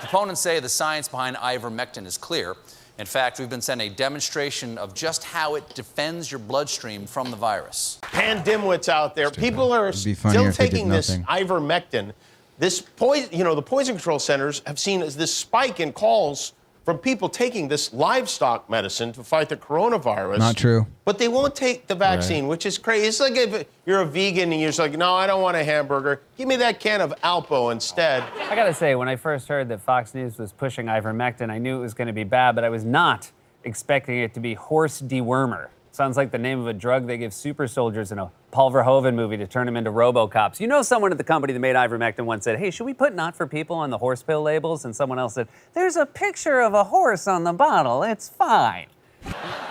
[0.00, 2.56] Proponents say the science behind ivermectin is clear.
[2.98, 7.30] In fact, we've been sent a demonstration of just how it defends your bloodstream from
[7.30, 7.98] the virus.
[8.02, 9.30] pan dimwits out there.
[9.30, 11.24] People are It'd be funnier still if they did taking this nothing.
[11.46, 12.12] ivermectin.
[12.58, 16.54] This poison, you know, the poison control centers have seen this spike in calls
[16.88, 20.38] from people taking this livestock medicine to fight the coronavirus.
[20.38, 20.86] Not true.
[21.04, 23.06] But they won't take the vaccine, which is crazy.
[23.06, 25.62] It's like if you're a vegan and you're just like, no, I don't want a
[25.62, 26.22] hamburger.
[26.38, 28.22] Give me that can of Alpo instead.
[28.48, 31.76] I gotta say, when I first heard that Fox News was pushing ivermectin, I knew
[31.76, 33.30] it was gonna be bad, but I was not
[33.64, 35.68] expecting it to be horse dewormer.
[35.98, 39.16] Sounds like the name of a drug they give super soldiers in a Paul Verhoeven
[39.16, 40.60] movie to turn them into Robocops.
[40.60, 43.16] You know, someone at the company that made ivermectin once said, "Hey, should we put
[43.16, 46.60] not for people on the horse pill labels?" And someone else said, "There's a picture
[46.60, 48.04] of a horse on the bottle.
[48.04, 48.86] It's fine."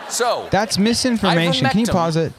[0.10, 1.66] So, That's misinformation.
[1.70, 2.34] Can you pause it?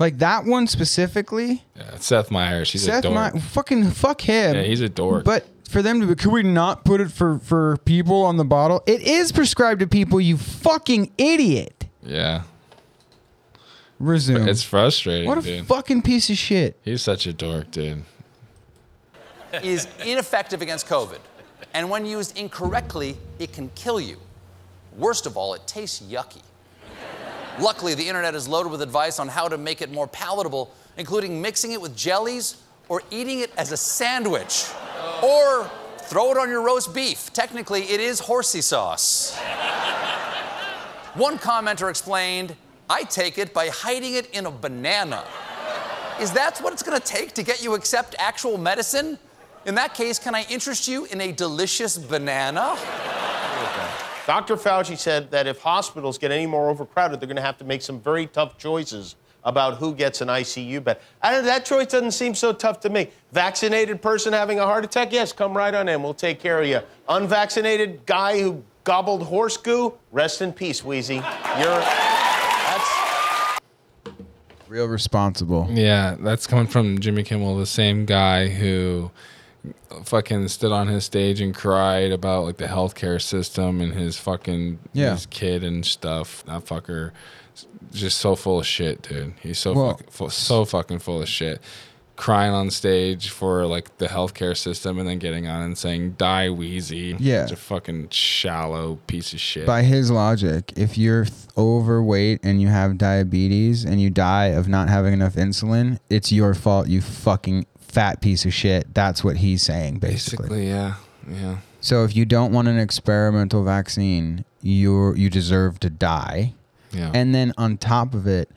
[0.00, 1.62] Like that one specifically?
[1.76, 2.72] Yeah, Seth Meyers.
[2.72, 3.14] He's a Seth, dork.
[3.14, 4.56] my, fucking fuck him.
[4.56, 5.24] Yeah, he's a dork.
[5.24, 8.82] But for them to, could we not put it for for people on the bottle?
[8.84, 10.20] It is prescribed to people.
[10.20, 11.86] You fucking idiot.
[12.02, 12.42] yeah,
[13.98, 14.48] Resume.
[14.48, 15.66] it's frustrating, what a dude.
[15.66, 16.78] fucking piece of shit.
[16.82, 18.04] He's such a dork, dude.
[19.62, 21.18] is ineffective against COVID.
[21.72, 24.18] And when used incorrectly, it can kill you.
[24.96, 26.42] Worst of all, it tastes yucky.
[27.58, 31.40] Luckily, the internet is loaded with advice on how to make it more palatable, including
[31.40, 34.66] mixing it with jellies or eating it as a sandwich.
[35.22, 37.32] Or throw it on your roast beef.
[37.32, 39.36] Technically, it is horsey sauce.
[41.14, 42.54] One commenter explained,
[42.88, 45.24] I take it by hiding it in a banana.
[46.20, 49.18] Is that what it's gonna take to get you accept actual medicine?
[49.66, 52.76] In that case, can I interest you in a delicious banana?
[54.26, 54.56] Dr.
[54.56, 57.82] Fauci said that if hospitals get any more overcrowded, they're going to have to make
[57.82, 60.98] some very tough choices about who gets an ICU bed.
[61.22, 63.10] That choice doesn't seem so tough to me.
[63.30, 66.02] Vaccinated person having a heart attack, yes, come right on in.
[66.02, 66.80] We'll take care of you.
[67.08, 71.22] Unvaccinated guy who gobbled horse goo, rest in peace, Wheezy.
[71.60, 71.84] You're
[74.68, 75.68] Real responsible.
[75.70, 79.10] Yeah, that's coming from Jimmy Kimmel, the same guy who
[80.04, 84.78] fucking stood on his stage and cried about like the healthcare system and his fucking
[84.92, 85.12] Yeah.
[85.12, 86.44] his kid and stuff.
[86.46, 87.12] That fucker
[87.92, 89.34] just so full of shit, dude.
[89.40, 91.60] He's so Well, fucking so fucking full of shit.
[92.16, 96.50] Crying on stage for like the healthcare system and then getting on and saying "Die
[96.50, 97.42] Wheezy." Yeah.
[97.42, 99.66] it's a fucking shallow piece of shit.
[99.66, 104.66] By his logic, if you're th- overweight and you have diabetes and you die of
[104.66, 108.94] not having enough insulin, it's your fault, you fucking fat piece of shit.
[108.94, 110.48] That's what he's saying, basically.
[110.48, 110.94] Basically, yeah,
[111.28, 111.58] yeah.
[111.80, 116.54] So if you don't want an experimental vaccine, you you deserve to die.
[116.92, 117.10] Yeah.
[117.14, 118.50] And then on top of it,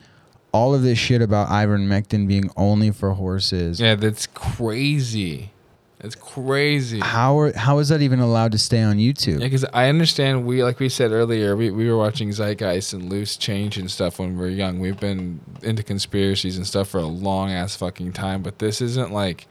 [0.52, 3.80] all of this shit about ivermectin being only for horses.
[3.80, 5.50] yeah, that's crazy.
[6.00, 7.00] That's crazy.
[7.00, 9.40] How are, how is that even allowed to stay on YouTube?
[9.40, 13.10] Yeah, because I understand we, like we said earlier, we, we were watching Zeitgeist and
[13.10, 14.80] Loose Change and stuff when we were young.
[14.80, 19.12] We've been into conspiracies and stuff for a long ass fucking time, but this isn't
[19.12, 19.46] like,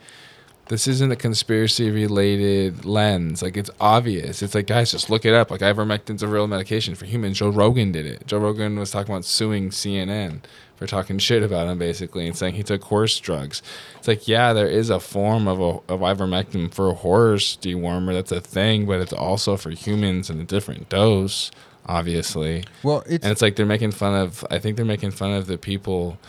[0.70, 3.42] this isn't a conspiracy related lens.
[3.42, 4.42] Like it's obvious.
[4.44, 5.50] It's like guys, just look it up.
[5.50, 7.40] Like ivermectin's a real medication for humans.
[7.40, 8.26] Joe Rogan did it.
[8.28, 10.42] Joe Rogan was talking about suing CNN
[10.76, 13.64] for talking shit about him basically and saying he took horse drugs.
[13.98, 18.14] It's like yeah, there is a form of a, of ivermectin for a horse dewormer.
[18.14, 21.50] That's a thing, but it's also for humans in a different dose,
[21.88, 22.64] obviously.
[22.84, 24.46] Well, it's, And it's like they're making fun of.
[24.52, 26.20] I think they're making fun of the people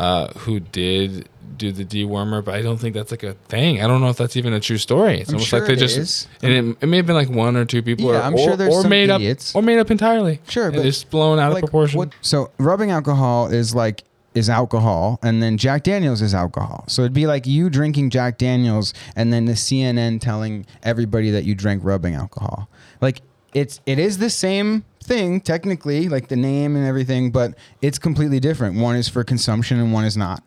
[0.00, 3.82] uh, who did do the dewormer, but I don't think that's like a thing.
[3.82, 5.20] I don't know if that's even a true story.
[5.20, 6.28] It's I'm almost sure like they just is.
[6.42, 8.56] and it, it may have been like one or two people, Yeah, or, I'm sure
[8.56, 9.54] there's or some made idiots.
[9.54, 10.40] up or made up entirely.
[10.48, 11.98] Sure, And but just blown out like, of proportion.
[11.98, 16.84] what- so rubbing alcohol is like is alcohol, and then Jack Daniels is alcohol.
[16.86, 21.44] So it'd be like you drinking Jack Daniels, and then the CNN telling everybody that
[21.44, 22.68] you drank rubbing alcohol.
[23.02, 23.20] Like
[23.52, 28.38] it's it is the same thing technically, like the name and everything, but it's completely
[28.38, 28.78] different.
[28.78, 30.44] One is for consumption and one is not.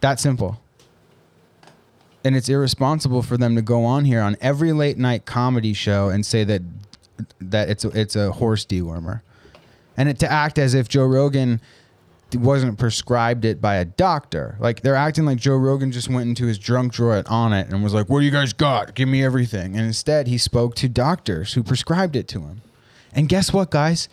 [0.00, 0.60] That simple.
[2.24, 6.08] And it's irresponsible for them to go on here on every late night comedy show
[6.08, 6.62] and say that
[7.38, 9.20] that it's a, it's a horse dewormer,
[9.96, 11.60] and it to act as if Joe Rogan
[12.34, 14.56] wasn't prescribed it by a doctor.
[14.58, 17.84] Like they're acting like Joe Rogan just went into his drunk drawer at Onnit and
[17.84, 18.94] was like, "What do you guys got?
[18.94, 22.62] Give me everything." And instead, he spoke to doctors who prescribed it to him.
[23.14, 24.08] And guess what, guys?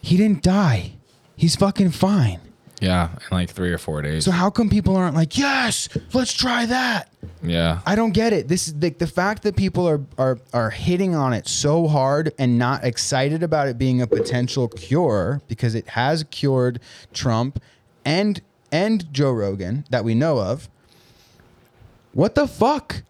[0.00, 0.92] He didn't die.
[1.36, 2.40] He's fucking fine.
[2.80, 4.24] Yeah, in like three or four days.
[4.24, 7.08] So how come people aren't like, "Yes, let's try that"?
[7.40, 7.80] yeah.
[7.86, 8.48] I don't get it.
[8.48, 12.32] This is the, the fact that people are, are are hitting on it so hard
[12.40, 16.80] and not excited about it being a potential cure because it has cured
[17.12, 17.62] Trump
[18.04, 18.42] and
[18.72, 20.68] and Joe Rogan that we know of.
[22.14, 23.04] What the fuck?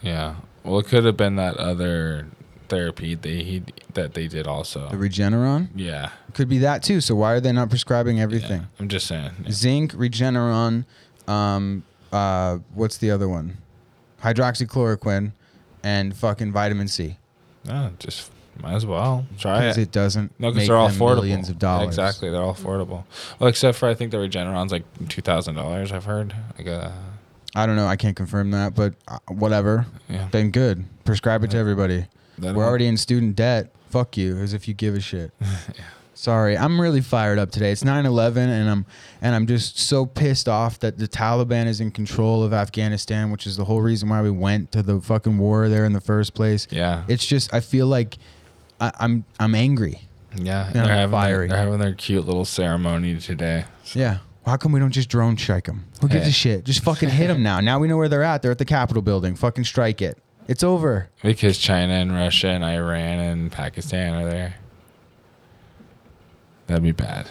[0.00, 0.36] Yeah.
[0.64, 2.28] Well, it could have been that other
[2.72, 4.88] therapy they he, that they did also.
[4.88, 6.10] The Regeneron yeah.
[6.32, 7.02] could be that too.
[7.02, 8.66] So why are they not prescribing everything?
[8.80, 9.30] I'm just saying.
[9.44, 9.50] yeah.
[9.50, 10.86] Zinc, Regeneron,
[11.28, 13.58] um, uh, what's the other one?
[14.22, 15.32] Hydroxychloroquine,
[15.82, 17.16] and fucking vitamin C.
[17.64, 18.30] Yeah, just
[18.62, 19.82] might as well try Because it.
[19.82, 21.16] it doesn't No, because they're all affordable.
[21.16, 21.88] millions of dollars.
[21.88, 23.04] Exactly, they're all affordable.
[23.38, 25.92] Well, except for I think the Regeneron's like two thousand dollars.
[25.92, 26.34] I've heard.
[26.58, 26.90] Like uh,
[27.54, 27.86] I don't know.
[27.86, 29.86] I can't confirm that, but uh, whatever.
[30.08, 30.28] Yeah.
[30.30, 30.84] Then good.
[31.04, 32.06] Prescribe it to everybody.
[32.38, 33.72] We're already in student debt.
[33.90, 35.30] Fuck you, as if you give a shit.
[36.14, 37.72] Sorry, I'm really fired up today.
[37.72, 38.86] It's 9/11, and I'm
[39.22, 43.46] and I'm just so pissed off that the Taliban is in control of Afghanistan, which
[43.46, 46.34] is the whole reason why we went to the fucking war there in the first
[46.34, 46.68] place.
[46.70, 47.04] Yeah.
[47.08, 48.18] It's just I feel like
[48.80, 50.02] I, I'm I'm angry.
[50.36, 51.48] yeah, Yeah, they're having fiery.
[51.48, 53.64] their, they're having their cute little ceremony today.
[53.94, 54.18] Yeah.
[54.44, 55.86] How come we don't just drone strike them?
[56.02, 56.30] Who gives Hey.
[56.30, 56.64] a shit?
[56.64, 57.60] Just fucking hit them now.
[57.60, 58.42] Now we know where they're at.
[58.42, 59.34] They're at the Capitol building.
[59.34, 60.18] Fucking strike it.
[60.48, 61.08] It's over.
[61.22, 64.54] Because China and Russia and Iran and Pakistan are there.
[66.66, 67.28] That'd be bad.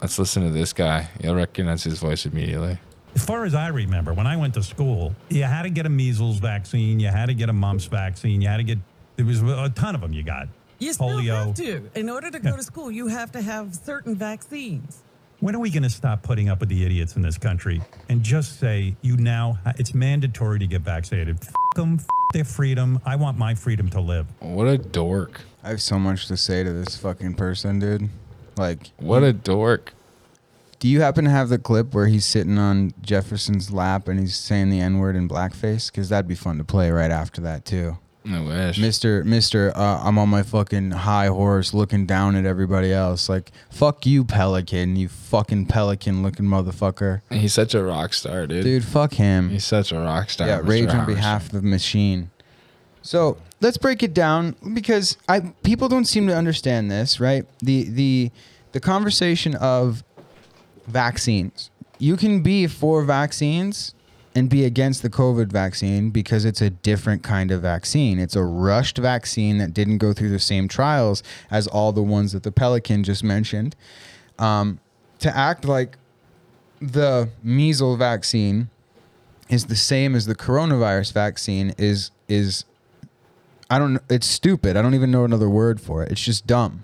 [0.00, 1.08] Let's listen to this guy.
[1.22, 2.78] You'll recognize his voice immediately.
[3.14, 5.88] As far as I remember, when I went to school, you had to get a
[5.88, 8.78] measles vaccine, you had to get a mumps vaccine, you had to get
[9.16, 10.48] there was a ton of them you got.
[10.78, 11.46] You still Polio.
[11.46, 11.90] have to.
[11.94, 15.02] In order to go to school, you have to have certain vaccines.
[15.40, 18.22] When are we going to stop putting up with the idiots in this country and
[18.22, 21.38] just say you now it's mandatory to get vaccinated?
[21.42, 23.00] F them, f their freedom.
[23.06, 24.26] I want my freedom to live.
[24.40, 25.40] What a dork.
[25.64, 28.10] I have so much to say to this fucking person, dude.
[28.58, 29.94] Like, What a dork.
[30.78, 34.36] do you happen to have the clip where he's sitting on Jefferson's lap and he's
[34.36, 35.90] saying the N word in blackface?
[35.90, 37.96] Because that'd be fun to play right after that too.
[38.28, 38.78] I wish.
[38.78, 43.28] Mister, Mister, uh, I'm on my fucking high horse, looking down at everybody else.
[43.28, 48.64] Like, fuck you, Pelican, you fucking pelican-looking motherfucker, He's such a rock star, dude.
[48.64, 48.84] dude.
[48.84, 49.48] Fuck him.
[49.48, 50.46] He's such a rock star.
[50.48, 50.68] yeah, Mr.
[50.68, 51.06] rage on Howard.
[51.06, 52.30] behalf of the machine.
[53.02, 57.46] So let's break it down because I people don't seem to understand this, right?
[57.60, 58.30] The the
[58.72, 60.04] the conversation of
[60.86, 61.70] vaccines.
[61.98, 63.94] You can be for vaccines
[64.34, 68.18] and be against the COVID vaccine because it's a different kind of vaccine.
[68.18, 72.32] It's a rushed vaccine that didn't go through the same trials as all the ones
[72.32, 73.74] that the Pelican just mentioned.
[74.38, 74.78] Um,
[75.18, 75.98] to act like
[76.80, 78.70] the measles vaccine
[79.48, 82.64] is the same as the coronavirus vaccine is is
[83.68, 84.76] I don't it's stupid.
[84.76, 86.12] I don't even know another word for it.
[86.12, 86.82] It's just dumb.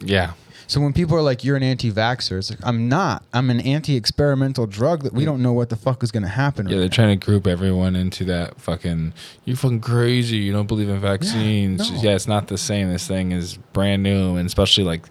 [0.00, 0.32] Yeah.
[0.66, 3.24] So when people are like you're an anti-vaxxer, it's like I'm not.
[3.32, 6.66] I'm an anti-experimental drug that we don't know what the fuck is going to happen.
[6.66, 6.94] Yeah, right they're now.
[6.94, 9.12] trying to group everyone into that fucking.
[9.44, 10.36] You're fucking crazy.
[10.38, 11.90] You don't believe in vaccines.
[11.90, 12.00] no.
[12.00, 12.90] Yeah, it's not the same.
[12.90, 15.06] This thing is brand new, and especially like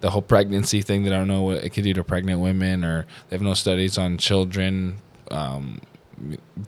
[0.00, 1.04] the whole pregnancy thing.
[1.04, 3.54] That I don't know what it could do to pregnant women, or they have no
[3.54, 4.98] studies on children
[5.30, 5.80] um,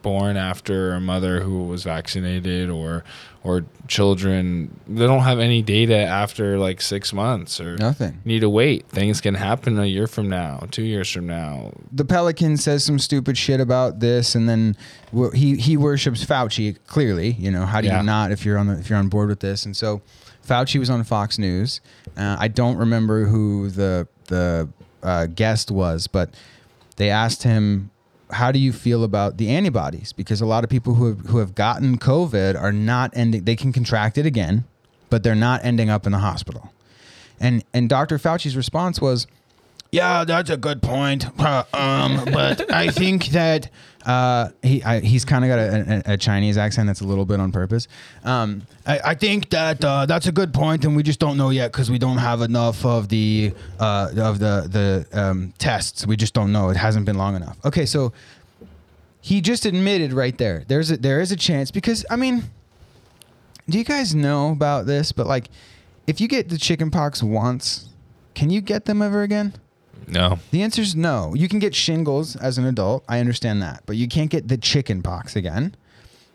[0.02, 3.04] born after a mother who was vaccinated, or
[3.42, 4.78] or children.
[4.86, 8.20] They don't have any data after like six months, or Nothing.
[8.24, 8.86] Need to wait.
[8.88, 11.72] Things can happen a year from now, two years from now.
[11.92, 14.76] the Pelican says some stupid shit about this, and then
[15.34, 16.76] he he worships Fauci.
[16.86, 18.00] Clearly, you know how do Yeah.
[18.00, 19.64] you not if you're on the, if you're on board with this?
[19.64, 20.02] And so,
[20.46, 21.80] Fauci was on Fox News.
[22.16, 24.68] Uh, I don't remember who the the
[25.02, 26.34] uh, guest was, but
[26.96, 27.90] they asked him,
[28.32, 31.38] "How do you feel about the antibodies?" Because a lot of people who have, who
[31.38, 33.44] have gotten COVID are not ending.
[33.44, 34.64] They can contract it again,
[35.08, 36.72] but they're not ending up in the hospital.
[37.38, 38.18] And and Dr.
[38.18, 39.26] Fauci's response was,
[39.92, 41.26] "Yeah, that's a good point.
[41.38, 43.70] Uh, um, but I think that
[44.06, 47.26] uh, he I, he's kind of got a, a, a Chinese accent that's a little
[47.26, 47.86] bit on purpose.
[48.24, 51.50] Um, I, I think that uh, that's a good point, and we just don't know
[51.50, 54.66] yet because we don't have enough of the uh, of the
[55.12, 56.06] the um, tests.
[56.06, 56.70] We just don't know.
[56.70, 57.58] It hasn't been long enough.
[57.64, 58.12] Okay, so
[59.20, 60.64] he just admitted right there.
[60.66, 62.44] There's a, there is a chance because I mean,
[63.68, 65.12] Do you guys know about this?
[65.12, 65.48] But like,
[66.06, 67.88] if you get the chicken pox once,
[68.34, 69.54] can you get them ever again?
[70.06, 70.38] No.
[70.50, 71.34] The answer is no.
[71.34, 73.04] You can get shingles as an adult.
[73.08, 75.74] I understand that, but you can't get the chicken pox again.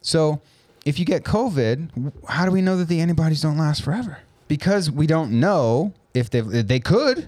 [0.01, 0.41] So,
[0.85, 4.19] if you get COVID, how do we know that the antibodies don't last forever?
[4.47, 7.27] Because we don't know if they they could,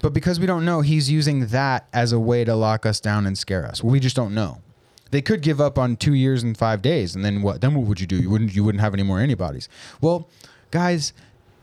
[0.00, 3.26] but because we don't know, he's using that as a way to lock us down
[3.26, 3.82] and scare us.
[3.82, 4.60] We just don't know.
[5.10, 7.62] They could give up on two years and five days, and then what?
[7.62, 8.16] Then what would you do?
[8.16, 8.54] You wouldn't.
[8.54, 9.68] You wouldn't have any more antibodies.
[10.02, 10.28] Well,
[10.70, 11.14] guys,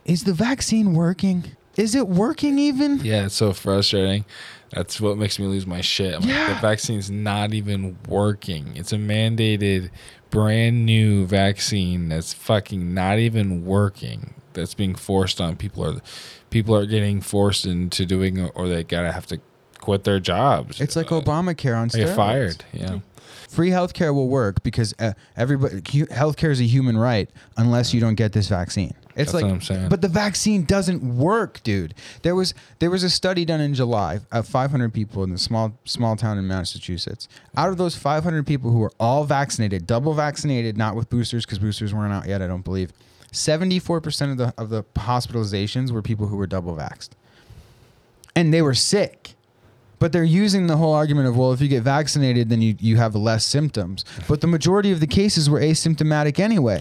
[0.03, 1.55] is the vaccine working?
[1.77, 2.99] Is it working even?
[3.03, 4.25] Yeah, it's so frustrating.
[4.71, 6.13] That's what makes me lose my shit.
[6.15, 6.53] I'm like, Yeah.
[6.53, 8.73] the vaccine's not even working.
[8.75, 9.89] It's a mandated,
[10.29, 14.33] brand new vaccine that's fucking not even working.
[14.53, 15.85] That's being forced on people.
[15.85, 16.01] Or
[16.49, 19.39] people are getting forced into doing, or they gotta have to
[19.79, 20.79] quit their jobs.
[20.81, 22.05] It's like Obamacare on They steroids.
[22.05, 22.65] get fired.
[22.73, 22.99] Yeah.
[23.49, 28.15] Free healthcare will work because uh, everybody healthcare is a human right unless you don't
[28.15, 28.93] get this vaccine.
[29.15, 29.89] It's That's like, what I'm saying.
[29.89, 31.93] but the vaccine doesn't work, dude.
[32.21, 35.77] There was there was a study done in July of 500 people in a small
[35.85, 37.29] small town in Massachusetts.
[37.55, 41.59] Out of those 500 people who were all vaccinated, double vaccinated, not with boosters because
[41.59, 42.91] boosters weren't out yet, I don't believe.
[43.31, 47.09] 74% of the of the hospitalizations were people who were double vaxxed,
[48.35, 49.31] and they were sick.
[49.97, 52.97] But they're using the whole argument of, well, if you get vaccinated, then you, you
[52.97, 54.03] have less symptoms.
[54.27, 56.79] But the majority of the cases were asymptomatic anyway.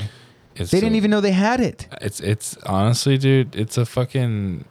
[0.56, 1.88] It's they didn't a- even know they had it.
[2.00, 3.54] It's it's honestly, dude.
[3.56, 4.64] It's a fucking.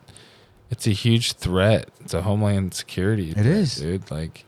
[0.70, 3.32] It's a huge threat to homeland security.
[3.32, 3.76] It is.
[3.76, 4.10] dude.
[4.10, 4.46] Like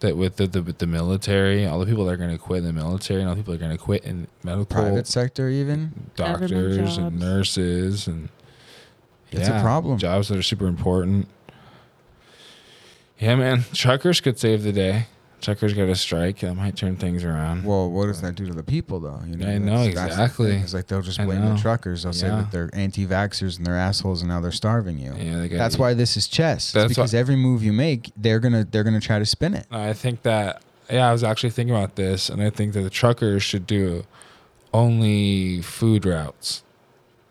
[0.00, 2.64] that with the, the the military, all the people that are going to quit in
[2.66, 5.48] the military, and all the people that are going to quit in medical, Private sector,
[5.48, 6.10] even.
[6.14, 8.28] doctors and nurses, and
[9.32, 9.98] It's a problem.
[9.98, 11.28] Jobs that are super important.
[13.18, 13.64] Yeah, man.
[13.74, 15.06] Truckers could save the day.
[15.40, 16.40] Truckers got a strike.
[16.40, 17.64] That might turn things around.
[17.64, 19.20] Well, what does that do to the people, though?
[19.26, 20.52] You know, I know, exactly.
[20.52, 22.02] It's like they'll just blame the truckers.
[22.02, 25.14] They'll say that they're anti-vaxxers and they're assholes, and now they're starving you.
[25.18, 26.64] Yeah, that's why this is chess.
[26.66, 29.54] It's That's because why- every move you make, they're gonna they're gonna try to spin
[29.54, 29.66] it.
[29.70, 32.90] I think that yeah, I was actually thinking about this, and I think that the
[32.90, 34.04] truckers should do
[34.74, 36.62] only food routes,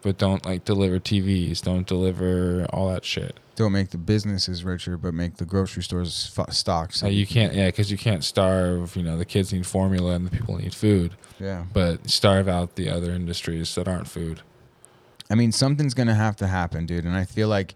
[0.02, 3.40] but don't like deliver TVs, don't deliver all that shit.
[3.56, 6.94] Don't make the businesses richer, but make the grocery stores f- stock.
[6.94, 8.96] So you can't, yeah, because you can't starve.
[8.96, 11.16] You know, the kids need formula and the people need food.
[11.42, 11.64] Yeah.
[11.72, 14.42] but starve out the other industries that aren't food.
[15.30, 17.06] I mean, something's gonna have to happen, dude.
[17.06, 17.76] And I feel like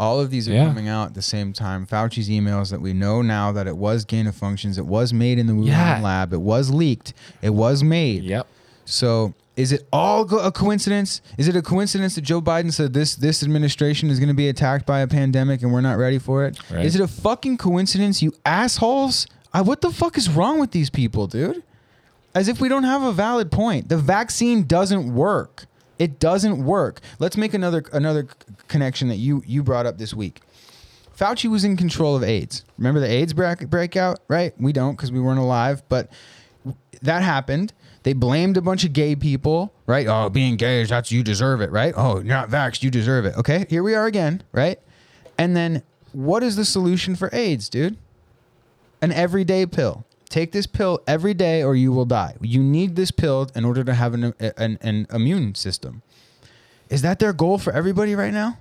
[0.00, 0.66] all of these are Yeah.
[0.66, 1.86] coming out at the same time.
[1.86, 5.38] Fauci's emails that we know now that it was gain of functions, it was made
[5.38, 6.00] in the Wuhan Yeah.
[6.02, 8.22] lab, it was leaked, it was made.
[8.24, 8.46] Yep.
[8.84, 11.20] So is it all go- a coincidence?
[11.36, 14.48] Is it a coincidence that Joe Biden said this this administration is going to be
[14.48, 16.56] attacked by a pandemic and we're not ready for it?
[16.56, 16.94] Is Right.
[16.94, 19.26] it a fucking coincidence, you assholes?
[19.52, 21.62] I, what the fuck is wrong with these people, dude?
[22.34, 23.88] As if we don't have a valid point.
[23.88, 25.66] The vaccine doesn't work.
[25.98, 27.00] It doesn't work.
[27.18, 28.28] Let's make another another
[28.68, 30.40] connection that you you brought up this week.
[31.18, 32.64] Fauci was in control of AIDS.
[32.76, 34.52] Remember the AIDS break, breakout, right?
[34.60, 36.08] We don't because we weren't alive, but
[37.02, 37.72] that happened.
[38.08, 40.06] They blamed a bunch of gay people, right?
[40.06, 41.92] Oh, being gay is that's you deserve it, right?
[41.94, 43.36] Oh, you're not vaxxed, you deserve it.
[43.36, 44.80] Okay, here we are again, right?
[45.36, 47.98] And then what is the solution for AIDS, dude?
[49.02, 50.06] An everyday pill.
[50.30, 52.36] Take this pill every day or you will die.
[52.40, 56.00] You need this pill in order to have an, an, an immune system.
[56.88, 58.56] Is that their goal for everybody right now?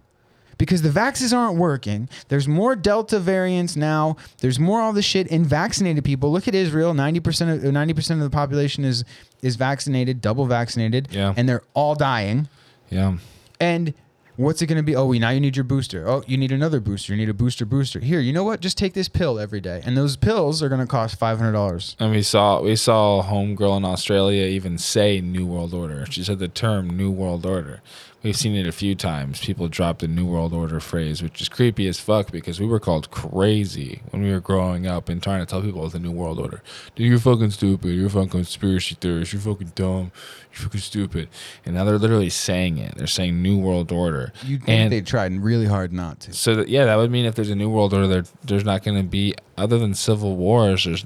[0.57, 2.09] Because the vaxes aren't working.
[2.29, 4.17] There's more Delta variants now.
[4.39, 6.31] There's more all this shit in vaccinated people.
[6.31, 6.93] Look at Israel.
[6.93, 9.03] Ninety percent of ninety percent of the population is
[9.41, 11.33] is vaccinated, double vaccinated, Yeah.
[11.37, 12.47] and they're all dying.
[12.89, 13.17] Yeah.
[13.59, 13.93] And
[14.35, 14.95] what's it going to be?
[14.95, 16.07] Oh, we now you need your booster.
[16.07, 17.13] Oh, you need another booster.
[17.13, 17.99] You need a booster booster.
[17.99, 18.59] Here, you know what?
[18.59, 21.51] Just take this pill every day, and those pills are going to cost five hundred
[21.53, 21.95] dollars.
[21.99, 26.05] And we saw we saw a homegirl in Australia even say New World Order.
[26.09, 27.81] She said the term New World Order.
[28.27, 29.39] We've seen it a few times.
[29.39, 32.77] People drop the New World Order phrase, which is creepy as fuck because we were
[32.77, 36.37] called crazy when we were growing up and trying to tell people the New World
[36.37, 36.61] Order.
[36.93, 37.87] Dude, you're fucking stupid.
[37.91, 39.31] You're fucking conspiracy theorist.
[39.31, 40.11] You're fucking dumb.
[40.51, 41.29] You're fucking stupid.
[41.65, 42.95] And now they're literally saying it.
[42.95, 44.33] They're saying New World Order.
[44.43, 46.33] You think and they tried really hard not to.
[46.33, 48.83] so that, yeah, that would mean if there's a new world order, there, there's not
[48.83, 50.83] going to be other than civil wars.
[50.83, 51.05] There's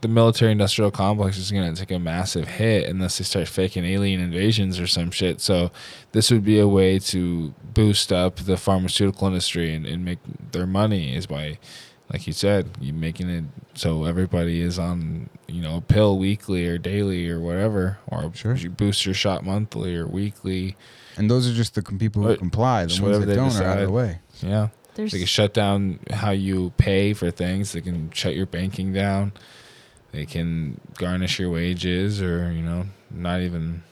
[0.00, 4.20] the military-industrial complex is going to take a massive hit unless they start faking alien
[4.20, 5.40] invasions or some shit.
[5.40, 5.70] So
[6.12, 10.18] this would be a way to boost up the pharmaceutical industry and, and make
[10.52, 11.58] their money is by,
[12.12, 16.66] like you said, you making it so everybody is on you know a pill weekly
[16.66, 18.54] or daily or whatever, or Sure.
[18.56, 20.76] you boost your shot monthly or weekly.
[21.16, 22.82] And those are just the people who But comply.
[22.82, 24.20] The just ones that they don't are out of the way.
[24.40, 24.68] Yeah.
[24.94, 27.72] There's They can shut down how you pay for things.
[27.72, 29.32] They can shut your banking down.
[30.12, 33.82] They can garnish your wages or, you know, not even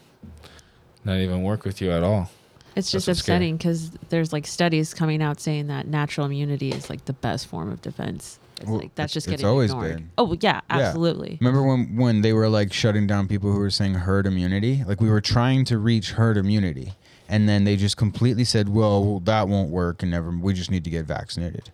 [1.05, 2.31] not even work with you at all.
[2.75, 6.91] It's just That's upsetting because there's like studies coming out saying that natural immunity is
[6.91, 8.39] like the best form of defense.
[8.59, 9.97] It's Well, like that's just it's getting always ignored.
[9.97, 10.11] been.
[10.19, 10.77] Oh yeah, Yeah.
[10.79, 11.39] absolutely.
[11.41, 14.83] Remember when when they were like shutting down people who were saying herd immunity?
[14.87, 16.95] Like we were trying to reach herd immunity,
[17.29, 20.31] and then they just completely said, "Well, that won't work," and never.
[20.31, 21.71] We just need to get vaccinated.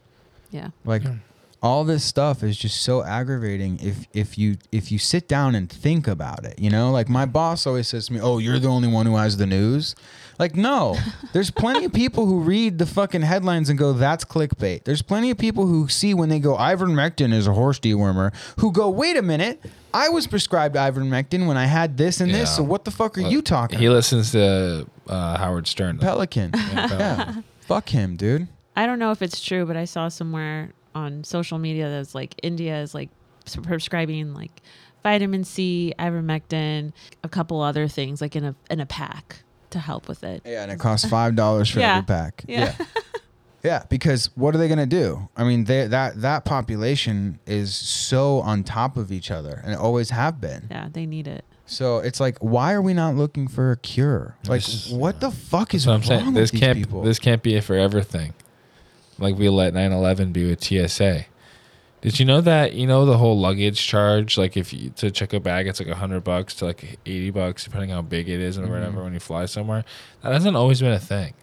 [0.50, 0.70] Yeah.
[0.84, 1.02] Like
[1.62, 5.70] all this stuff is just so aggravating if if you if you sit down and
[5.70, 6.90] think about it, you know?
[6.90, 9.46] Like my boss always says to me, "Oh, you're the only one who has the
[9.46, 9.94] news."
[10.40, 10.96] Like no,
[11.32, 15.30] there's plenty of people who read the fucking headlines and go, "That's clickbait." There's plenty
[15.30, 19.16] of people who see when they go, "Ivermectin is a horse dewormer," who go, "Wait
[19.16, 22.56] a minute, I was prescribed ivermectin when I had this and this.
[22.56, 25.98] So what the fuck are you talking?" He listens to uh, Howard Stern.
[25.98, 26.06] though.
[26.06, 26.50] Pelican.
[26.54, 27.42] yeah.
[27.60, 28.48] Fuck him, dude.
[28.74, 32.34] I don't know if it's true, but I saw somewhere on social media that's like
[32.42, 33.10] India is like
[33.62, 34.62] prescribing like
[35.02, 36.92] vitamin C, ivermectin,
[37.24, 40.42] a couple other things like in a in a pack to help with it.
[40.44, 41.96] Yeah, and it costs five dollars for Yeah.
[41.98, 42.44] every pack.
[42.46, 42.74] Yeah.
[43.64, 45.28] Yeah, because what are they gonna do?
[45.36, 50.10] I mean, they, that that population is so on top of each other, and always
[50.10, 50.66] have been.
[50.68, 51.44] Yeah, they need it.
[51.64, 54.36] So it's like, why are we not looking for a cure?
[54.48, 56.34] Like, This- what the fuck is That's what I'm wrong saying.
[56.34, 57.02] with This these can't people?
[57.02, 58.34] this can't be a forever thing.
[59.18, 61.26] Like we let 9/11 be with TSA.
[62.00, 64.36] Did you know that you know the whole luggage charge?
[64.36, 67.30] Like if you to check a bag, it's like a hundred bucks to like eighty
[67.30, 68.74] bucks, depending how big it is and Mm-hmm.
[68.74, 69.04] whatever.
[69.04, 69.84] When you fly somewhere,
[70.22, 71.34] that hasn't always been a thing.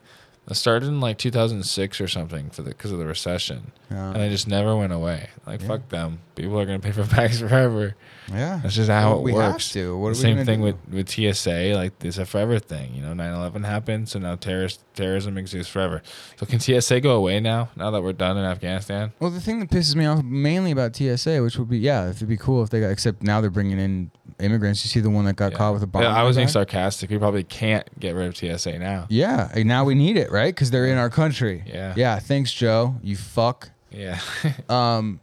[0.49, 4.09] It started in like 2006 or something for the because of the recession, Yeah.
[4.13, 5.29] and it just never went away.
[5.45, 5.67] Like Yeah.
[5.67, 6.19] fuck them.
[6.35, 7.95] People are gonna pay for bags forever.
[8.31, 9.71] yeah, That's just how Well, it we have works.
[9.73, 9.95] to.
[9.97, 10.65] What are we Same thing do?
[10.65, 11.73] with, with TSA.
[11.75, 12.93] Like it's a forever thing.
[12.95, 16.01] You know, 9/11 happened, so now terrorist terrorism exists forever.
[16.37, 17.69] So can TSA go away now?
[17.75, 19.11] Now that we're done in Afghanistan?
[19.19, 22.17] Well, the thing that pisses me off mainly about TSA, which would be yeah, if
[22.17, 22.89] it'd be cool if they got.
[22.89, 24.83] Except now they're bringing in immigrants.
[24.83, 26.03] You see the one that got caught with a bomb.
[26.03, 27.09] Yeah, I was being sarcastic.
[27.09, 29.05] We probably can't get rid of TSA now.
[29.09, 30.53] Yeah, and now we need it, right?
[30.53, 31.63] Because they're in our country.
[31.65, 31.93] Yeah.
[31.95, 32.19] Yeah.
[32.19, 32.95] Thanks, Joe.
[33.03, 33.69] You fuck.
[33.91, 34.19] Yeah.
[34.69, 35.19] Um,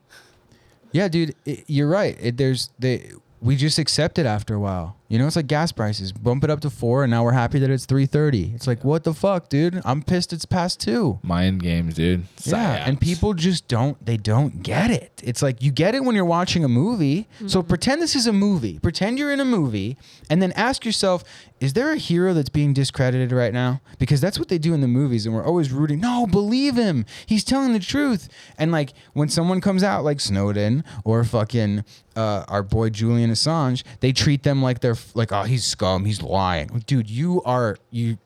[0.92, 2.16] yeah, dude, it, you're right.
[2.20, 3.10] It, there's they
[3.42, 4.96] we just accept it after a while.
[5.08, 6.12] You know, it's like gas prices.
[6.12, 8.52] Bump it up to four, and now we're happy that it's three thirty.
[8.54, 9.80] It's like what the fuck, dude?
[9.84, 10.32] I'm pissed.
[10.32, 11.20] It's past two.
[11.22, 12.24] Mind games, dude.
[12.44, 15.20] Yeah, and people just don't they don't get it.
[15.22, 17.28] It's like you get it when you're watching a movie.
[17.46, 18.78] So pretend this is a movie.
[18.80, 19.96] Pretend you're in a movie
[20.28, 21.22] and then ask yourself,
[21.60, 23.80] is there a hero that's being discredited right now?
[23.98, 27.06] Because that's what they do in the movies and we're always rooting, "No, believe him.
[27.26, 28.28] He's telling the truth."
[28.58, 31.84] And like when someone comes out like Snowden or fucking
[32.16, 36.04] uh, our boy Julian Assange, they treat them like they're f- like, "Oh, he's scum.
[36.04, 38.18] He's lying." Dude, you are you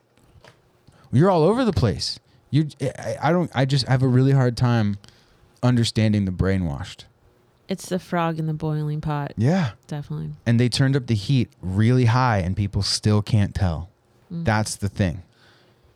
[1.13, 2.19] you're all over the place.
[2.51, 3.51] You, I, I don't.
[3.55, 4.97] I just have a really hard time
[5.63, 7.05] understanding the brainwashed.
[7.69, 9.33] It's the frog in the boiling pot.
[9.37, 10.31] Yeah, Definitely.
[10.45, 13.91] and they turned up the heat really high, and people still can't tell.
[14.33, 14.45] Mm.
[14.45, 15.23] That's the thing.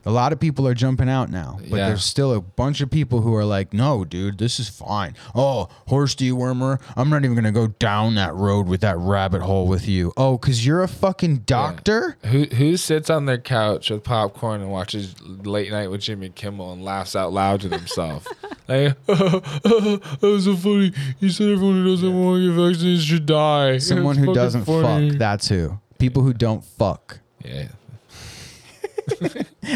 [0.06, 1.88] A lot of people are jumping out now, but Yeah.
[1.88, 5.68] there's still a bunch of people who are like, "No, dude, this is fine." Oh,
[5.88, 9.88] horse dewormer, I'm not even gonna go down that road with that rabbit hole with
[9.88, 10.12] you.
[10.16, 12.16] Oh, cause you're a fucking doctor.
[12.26, 16.72] Who who sits on their couch with popcorn and watches late night with Jimmy Kimmel
[16.72, 18.26] and laughs out loud to themselves?
[18.68, 20.92] like, that was so funny.
[21.18, 23.78] He said everyone who doesn't want to get vaccinated should die.
[23.78, 25.10] Someone It's who fucking doesn't funny.
[25.10, 25.18] fuck.
[25.18, 25.78] That's who.
[25.98, 27.20] People who don't fuck.
[27.44, 27.68] Yeah.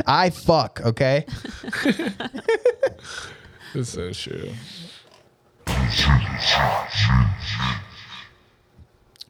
[0.07, 0.81] I fuck.
[0.85, 1.27] Okay.
[3.75, 4.51] It's so true.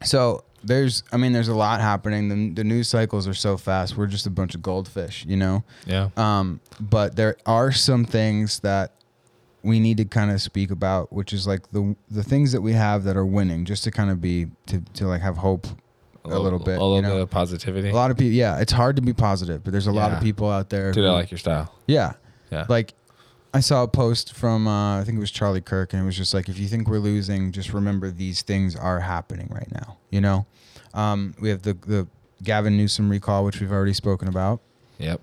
[0.03, 2.29] So there's, I mean, there's a lot happening.
[2.29, 3.97] The, the news cycles are so fast.
[3.97, 5.63] We're just a bunch of goldfish, you know.
[5.85, 6.09] Yeah.
[6.15, 8.93] Um, but there are some things that
[9.61, 12.71] we need to kind of speak about, which is like the the things that we
[12.71, 15.67] have that are winning, just to kind of be to to like have hope
[16.25, 16.77] a, little bit.
[16.77, 17.13] A little you know?
[17.13, 17.89] bit of positivity.
[17.89, 20.21] A lot of people, yeah, it's hard to be positive, but there's a lot of
[20.21, 20.91] people out there.
[20.91, 21.73] Dude, I who- like your style.
[21.87, 22.13] yeah.
[22.51, 22.65] Yeah.
[22.67, 22.95] Like
[23.53, 26.17] I saw a post from uh, I think it was Charlie Kirk, and it was
[26.17, 29.97] just like, if you think we're losing, just remember these things are happening right now.
[30.09, 30.45] You know,
[30.93, 32.07] um, we have the the
[32.43, 34.61] Gavin Newsom recall, which we've already spoken about.
[34.97, 35.21] Yep.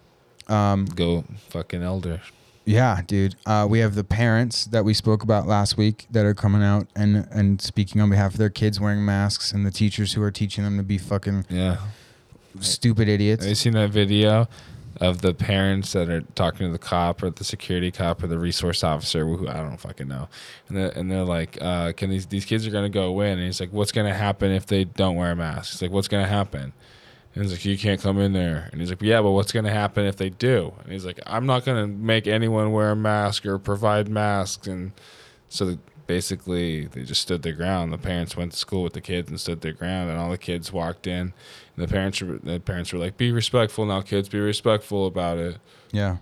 [0.48, 2.20] Um, Go fucking Elder.
[2.66, 3.36] Yeah, dude.
[3.46, 6.88] Uh, we have the parents that we spoke about last week that are coming out
[6.94, 10.30] and and speaking on behalf of their kids wearing masks, and the teachers who are
[10.32, 11.78] teaching them to be fucking Yeah.
[12.60, 13.44] stupid idiots.
[13.44, 14.48] Have you seen that video
[15.00, 18.38] of the parents that are talking to the cop or the security cop or the
[18.38, 20.28] resource officer who I don't fucking know,
[20.68, 23.42] and they're, and they're like, uh, "Can these these kids are gonna go in?" And
[23.46, 26.26] he's like, "What's gonna happen if they don't wear a mask?" He's like, "What's gonna
[26.26, 26.72] happen?"
[27.36, 29.70] And he's like, "You can't come in there." And he's like, "Yeah, but what's gonna
[29.70, 33.44] happen if they do?" And he's like, "I'm not gonna make anyone wear a mask
[33.44, 34.92] or provide masks." And
[35.50, 35.76] so
[36.06, 37.92] basically they just stood their ground.
[37.92, 40.38] The parents went to school with the kids and stood their ground, and all the
[40.38, 41.34] kids walked in.
[41.76, 44.30] And the parents were the parents were like, "Be respectful now, kids.
[44.30, 45.58] Be respectful about it."
[45.92, 46.16] Yeah.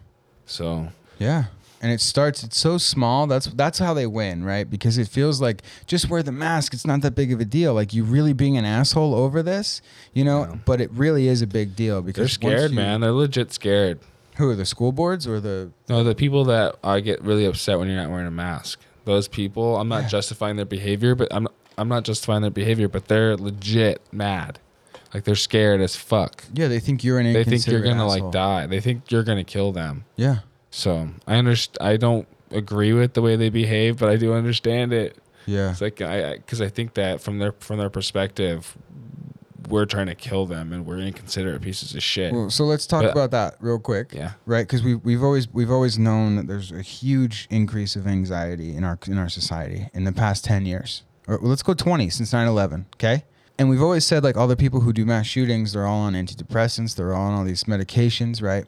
[0.47, 0.89] So
[1.19, 1.45] Yeah.
[1.85, 3.27] And it starts it's so small.
[3.27, 4.69] That's that's how they win, right?
[4.69, 7.75] Because it feels like just wear the mask, it's not that big of a deal.
[7.75, 9.83] Like you really being an asshole over this,
[10.15, 13.03] you know, but it really is a big deal because they're scared, you- man.
[13.03, 13.99] They're legit scared.
[14.37, 17.79] Who are the school boards or the No, the people that I get really upset
[17.79, 18.81] when you're not wearing a mask.
[19.05, 23.09] Those people, I'm not justifying their behavior, but I'm I'm not justifying their behavior, but
[23.09, 24.59] they're legit mad.
[25.13, 26.45] Like they're scared as fuck.
[26.55, 28.25] Yeah, they think you're an They think you're gonna asshole.
[28.29, 28.67] like die.
[28.67, 30.05] They think you're gonna kill them.
[30.17, 30.39] Yeah.
[30.75, 34.93] So I underst I don't agree with the way they behave, but I do understand
[34.93, 35.17] it.
[35.47, 35.71] Yeah.
[35.71, 38.77] It's like I because I think that from their from their perspective,
[39.69, 42.33] we're trying to kill them and we're inconsiderate pieces of shit.
[42.33, 44.13] Well, so let's talk But- about that real quick.
[44.13, 44.33] Yeah.
[44.47, 48.75] Right, because we we've always we've always known that there's a huge increase of anxiety
[48.75, 51.05] in our in our society in the past ten years.
[51.29, 53.25] Or well, let's go twenty since 9-11, Okay.
[53.57, 56.15] And we've always said like all the people who do mass shootings, they're all on
[56.15, 58.67] antidepressants, they're all on all these medications, right?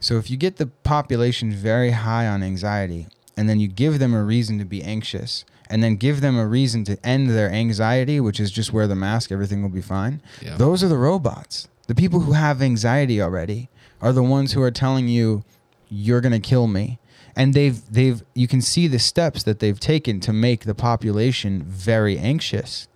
[0.00, 4.14] So if you get the population very high on anxiety, and then you give them
[4.14, 8.20] a reason to be anxious, and then give them a reason to end their anxiety,
[8.20, 10.20] which is just wear the mask, everything will be fine.
[10.42, 10.56] Yeah.
[10.56, 11.68] Those are the robots.
[11.86, 13.68] The people who have anxiety already
[14.00, 15.44] are the ones who are telling you
[15.88, 16.98] you're going to kill me.
[17.36, 21.64] And they've they've you can see the steps that they've taken to make the population
[21.64, 22.86] very anxious.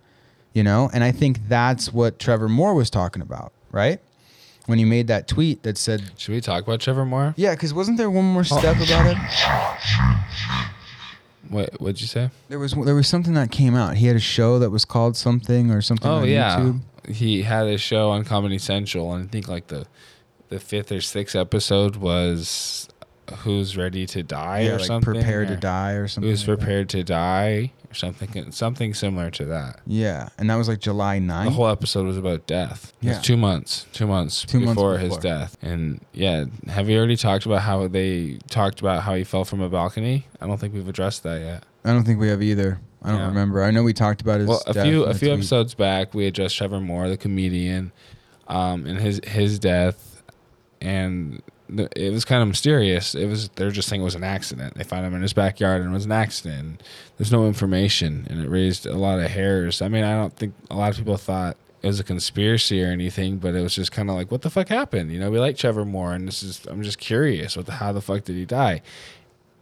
[0.53, 0.89] You know?
[0.93, 3.99] And I think that's what Trevor Moore was talking about, right?
[4.69, 7.33] When he made that tweet that said Should we talk about Trevor Moore?
[7.35, 8.83] Yeah, cuz wasn't there one more step oh.
[8.83, 9.17] about it?
[11.49, 12.29] What what'd you say?
[12.49, 13.97] There was there was something that came out.
[13.97, 16.81] He had a show that was called something or something Oh on yeah, YouTube.
[17.11, 19.87] he had a show on Comedy Central, and I think like the
[20.49, 22.89] the fifth or sixth episode was
[23.37, 25.13] "Who's Ready to Die" Yeah, or like something.
[25.13, 26.63] Prepare to Die or something Who's like that.
[26.65, 29.79] prepared to die or something something similar to that.
[29.87, 31.45] Yeah, and that was like July 9th.
[31.45, 32.93] The whole episode was about death.
[33.01, 33.21] It was Yeah.
[33.21, 35.57] two months, two months Two months before his death.
[35.61, 39.61] And yeah, have you already talked about how they talked about how he fell from
[39.61, 40.27] a balcony?
[40.41, 41.63] I don't think we've addressed that yet.
[41.85, 42.79] I don't think we have either.
[43.01, 43.27] I don't Yeah.
[43.27, 43.63] remember.
[43.63, 45.39] I know we talked about his Well, a death few a few tweet.
[45.39, 47.91] episodes back, we addressed Trevor Moore, the comedian,
[48.49, 50.21] um, and his his death,
[50.81, 51.41] and the,
[51.95, 53.15] it was kind of mysterious.
[53.15, 54.75] It was they're just saying it was an accident.
[54.75, 56.81] They found him in his backyard and it was an accident.
[57.17, 59.81] There's no information, and it raised a lot of hairs.
[59.81, 62.87] I mean, I don't think a lot of people thought it was a conspiracy or
[62.87, 65.11] anything, but it was just kind of like, what the fuck happened?
[65.11, 67.91] You know, we like Trevor Moore, and this is I'm just curious, what the how
[67.91, 68.81] the fuck did he die?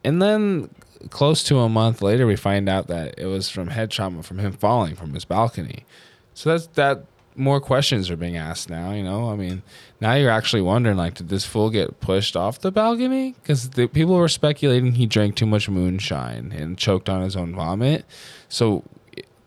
[0.03, 0.69] And then
[1.09, 4.39] close to a month later, we find out that it was from head trauma from
[4.39, 5.85] him falling from his balcony.
[6.33, 7.03] So that's that.
[7.37, 8.91] More questions are being asked now.
[8.91, 9.61] You know, I mean,
[10.01, 13.35] now you're actually wondering like, did this fool get pushed off the balcony?
[13.41, 18.05] Because people were speculating he drank too much moonshine and choked on his own vomit.
[18.49, 18.83] So,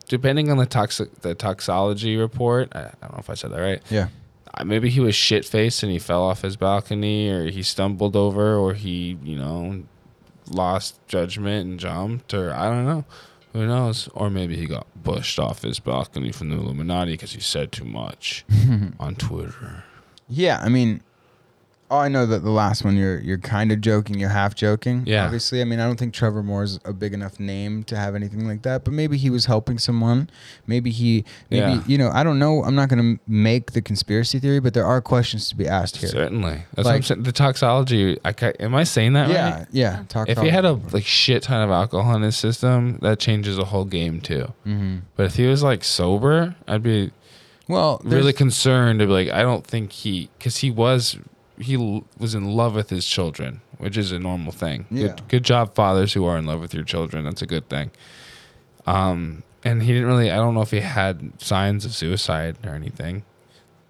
[0.09, 3.61] depending on the toxic the toxology report, I, I don't know if I said that
[3.61, 3.83] right.
[3.91, 4.09] Yeah.
[4.55, 8.17] Uh, maybe he was shit faced and he fell off his balcony, or he stumbled
[8.17, 9.83] over, or he, you know,
[10.49, 13.05] lost judgment and jumped, or I don't know.
[13.53, 14.09] Who knows?
[14.15, 17.85] Or maybe he got pushed off his balcony from the Illuminati because he said too
[17.85, 18.45] much
[19.01, 19.85] on Twitter.
[20.29, 21.01] Yeah, I mean,
[21.91, 25.03] oh, I know that the last one you're you're kind of joking, you're half joking.
[25.07, 25.25] Yeah.
[25.25, 28.47] Obviously, I mean, I don't think Trevor Moore's a big enough name to have anything
[28.47, 28.85] like that.
[28.85, 30.31] But maybe he was helping someone.
[30.67, 31.83] Maybe he, maybe Yeah.
[31.87, 32.63] you know, I don't know.
[32.65, 35.97] I'm not going to make the conspiracy theory, but there are questions to be asked
[35.99, 36.09] here.
[36.09, 37.23] Certainly, that's what I'm saying.
[37.25, 38.19] The toxology.
[38.25, 39.67] I ca- am I saying that Yeah, right?
[39.73, 40.05] yeah.
[40.09, 40.29] Talk.
[40.29, 43.65] If he had a like shit ton of alcohol in his system, that changes the
[43.67, 44.53] whole game too.
[44.65, 47.11] hmm But if he was like sober, I'd be
[47.69, 51.17] well, really concerned to be like, I don't think he, because he was,
[51.61, 51.77] he
[52.19, 54.87] was in love with his children, which is a normal thing.
[54.91, 55.09] Yeah.
[55.09, 57.25] Good, good job, fathers who are in love with your children.
[57.25, 57.91] That's a good thing.
[58.87, 60.31] Um, and he didn't really.
[60.31, 63.25] I don't know if he had signs of suicide or anything.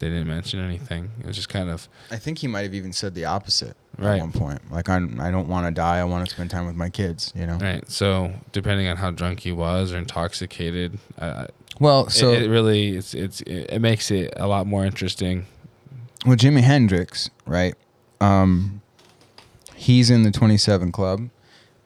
[0.00, 1.10] They didn't mention anything.
[1.20, 4.16] It was just kind of I think he might have even said the opposite Right.
[4.16, 4.72] at one point.
[4.72, 5.98] Like, I'm, I don't want to die.
[5.98, 7.32] I want to spend time with my kids.
[7.36, 7.58] You know.
[7.58, 7.88] right.
[7.90, 11.48] So depending on how drunk he was or intoxicated, uh,
[11.78, 15.46] Well, so it, it really it's it's it, it makes it a lot more interesting.
[16.26, 17.74] Well, Jimi Hendrix, right?
[18.20, 18.82] Um,
[19.74, 21.30] he's in the 27 Club,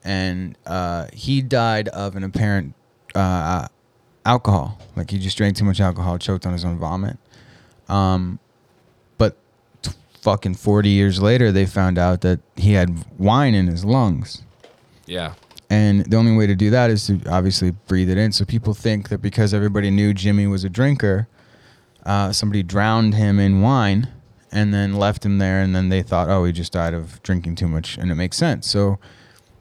[0.03, 2.74] and uh, he died of an apparent
[3.14, 3.68] uh,
[4.26, 4.80] alcohol.
[4.97, 7.16] Like he just drank too much alcohol, choked on his own vomit.
[7.89, 8.41] Um,
[9.18, 9.37] but
[9.82, 14.43] t- fucking 40 years later, they found out that he had wine in his lungs.
[15.07, 15.35] Yeah.
[15.70, 18.32] And the only way to do that is to obviously breathe it in.
[18.32, 21.28] So people think that because everybody knew Jimi was a drinker,
[22.05, 24.09] uh, somebody drowned him in wine
[24.55, 25.61] and then left him there.
[25.61, 27.99] And then they thought, oh, he just died of drinking too much.
[27.99, 28.67] And it makes sense.
[28.71, 28.99] So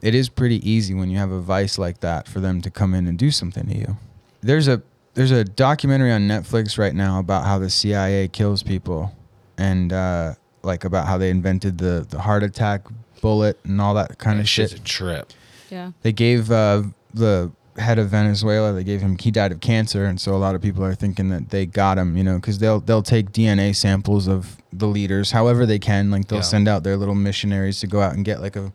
[0.02, 2.94] it is pretty easy when you have a vice like that for them to come
[2.94, 3.98] in and do something to you.
[4.41, 4.82] There's a
[5.16, 9.16] there's a documentary on Netflix right now about how the CIA kills people,
[9.58, 10.34] and uh,
[10.64, 12.82] like about how they invented the the heart attack
[13.22, 14.80] bullet and all that kind of That shit's shit.
[14.82, 15.34] a trip.
[15.70, 15.91] Yeah.
[16.02, 16.84] They gave uh,
[17.14, 18.71] the head of Venezuela.
[18.74, 19.17] They gave him.
[19.17, 21.97] He died of cancer, and so a lot of people are thinking that they got
[21.97, 22.15] him.
[22.17, 26.11] You know, because they'll they'll take DNA samples of the leaders, however they can.
[26.11, 26.43] Like they'll Yeah.
[26.43, 28.71] send out their little missionaries to go out and get like a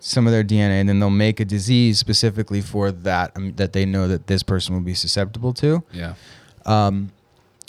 [0.00, 3.72] some of their DNA, and then they'll make a disease specifically for that um, that
[3.72, 5.82] they know that this person will be susceptible to.
[5.92, 6.14] Yeah.
[6.66, 7.10] Um,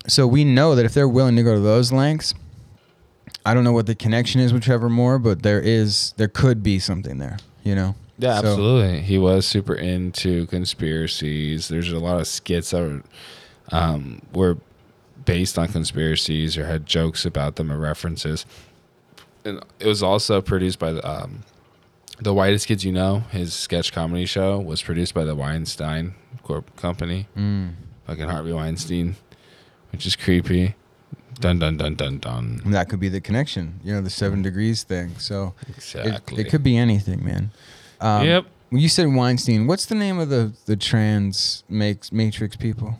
[0.07, 2.33] so we know that if they're willing to go to those lengths,
[3.45, 6.61] I don't know what the connection is with Trevor Moore, but there is there could
[6.63, 7.37] be something there.
[7.63, 7.95] You know.
[8.17, 9.01] Yeah, So- absolutely.
[9.01, 11.67] He was super into conspiracies.
[11.67, 13.01] There's a lot of skits that were,
[13.71, 14.57] um, were
[15.25, 18.45] based on conspiracies or had jokes about them or references.
[19.45, 21.43] And it was also produced by the, um,
[22.19, 23.23] the Whitest Kids You Know.
[23.31, 27.27] His sketch comedy show was produced by the Weinstein Corp company.
[27.37, 27.71] Mm.
[28.07, 29.15] Fucking Harvey Weinstein,
[29.91, 30.75] which is creepy.
[31.39, 32.61] Dun dun dun dun dun.
[32.63, 35.15] And that could be the connection, you know, the seven degrees thing.
[35.17, 36.41] So it- Exactly.
[36.41, 37.51] it, could be anything, man.
[38.03, 38.45] Um, Yep.
[38.69, 42.97] When you said Weinstein, what's the name of the the trans makes Matrix people?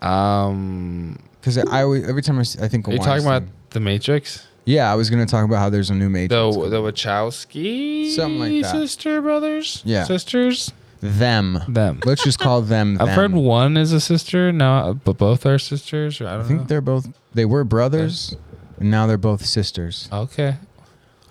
[0.00, 3.42] Um, Because I always, every time I, s- I think of are you talking about
[3.70, 4.46] the Matrix?
[4.64, 6.30] Yeah, I was gonna talk about how there's a new Matrix.
[6.30, 6.70] The coming.
[6.70, 8.70] the Wachowski Something like that.
[8.70, 9.82] sister brothers.
[9.84, 10.04] Yeah.
[10.04, 10.72] sisters.
[11.00, 11.60] them.
[11.68, 12.00] Them.
[12.04, 12.98] Let's just call them.
[13.00, 13.14] I've them.
[13.16, 14.52] heard one is a sister.
[14.52, 16.20] No, but both are sisters.
[16.20, 16.66] Or I don't I think know.
[16.66, 17.08] they're both.
[17.34, 18.36] They were brothers,
[18.78, 20.08] and now they're both sisters.
[20.12, 20.56] Okay.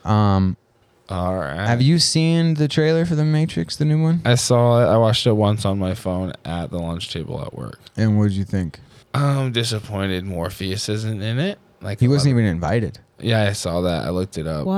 [0.08, 0.58] Um,
[1.10, 1.68] All right.
[1.68, 4.22] have you seen the trailer for the Matrix, the new one?
[4.26, 4.88] I saw it.
[4.94, 7.80] I watched it once on my phone at the lunch table at work.
[7.96, 8.80] And what did you think?
[9.14, 11.60] I'm disappointed Morpheus isn't in it.
[11.82, 13.00] Like He a lot wasn't of- even invited.
[13.20, 14.06] Yeah, I saw that.
[14.06, 14.66] I looked it up.
[14.66, 14.76] What?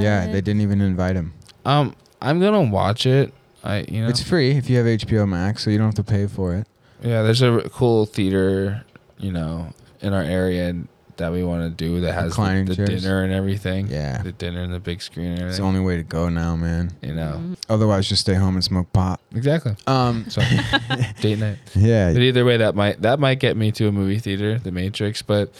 [0.00, 1.32] Yeah, they didn't even invite him.
[1.64, 3.32] Um, I'm gonna watch it.
[3.62, 6.02] I you know It's free if you have HBO Max, so you don't have to
[6.04, 6.66] pay for it.
[7.02, 8.84] Yeah, there's a r- cool theater,
[9.18, 10.74] you know, in our area
[11.16, 13.02] that we want to do that has the, the chairs.
[13.02, 13.86] dinner and everything.
[13.88, 14.22] Yeah.
[14.22, 16.92] the dinner and the big screen and It's the only way to go now, man.
[17.02, 19.20] you know, Otherwise, just stay home and smoke pot.
[19.34, 19.76] exactly.
[19.86, 20.40] Um, So
[21.20, 21.58] date night.
[21.74, 24.70] yeah, But either way, that might that might get me to a movie theater, The
[24.72, 25.22] Matrix.
[25.22, 25.52] But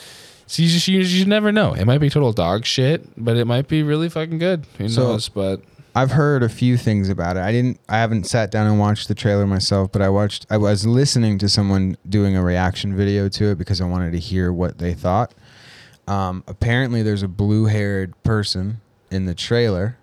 [0.46, 1.72] see, you just you, you never know.
[1.74, 4.66] It might be total dog shit, but it might be really fucking good.
[4.78, 5.28] Who So- knows?
[5.28, 5.60] But
[5.94, 7.40] I've heard a few things about it.
[7.40, 7.80] I didn't.
[7.88, 10.44] I haven't sat down and watched the trailer myself, but I watched.
[10.50, 14.18] I was listening to someone doing a reaction video to it because I wanted to
[14.18, 15.32] hear what they thought.
[16.06, 18.80] Um, apparently, there's a blue-haired person
[19.10, 19.98] in the trailer,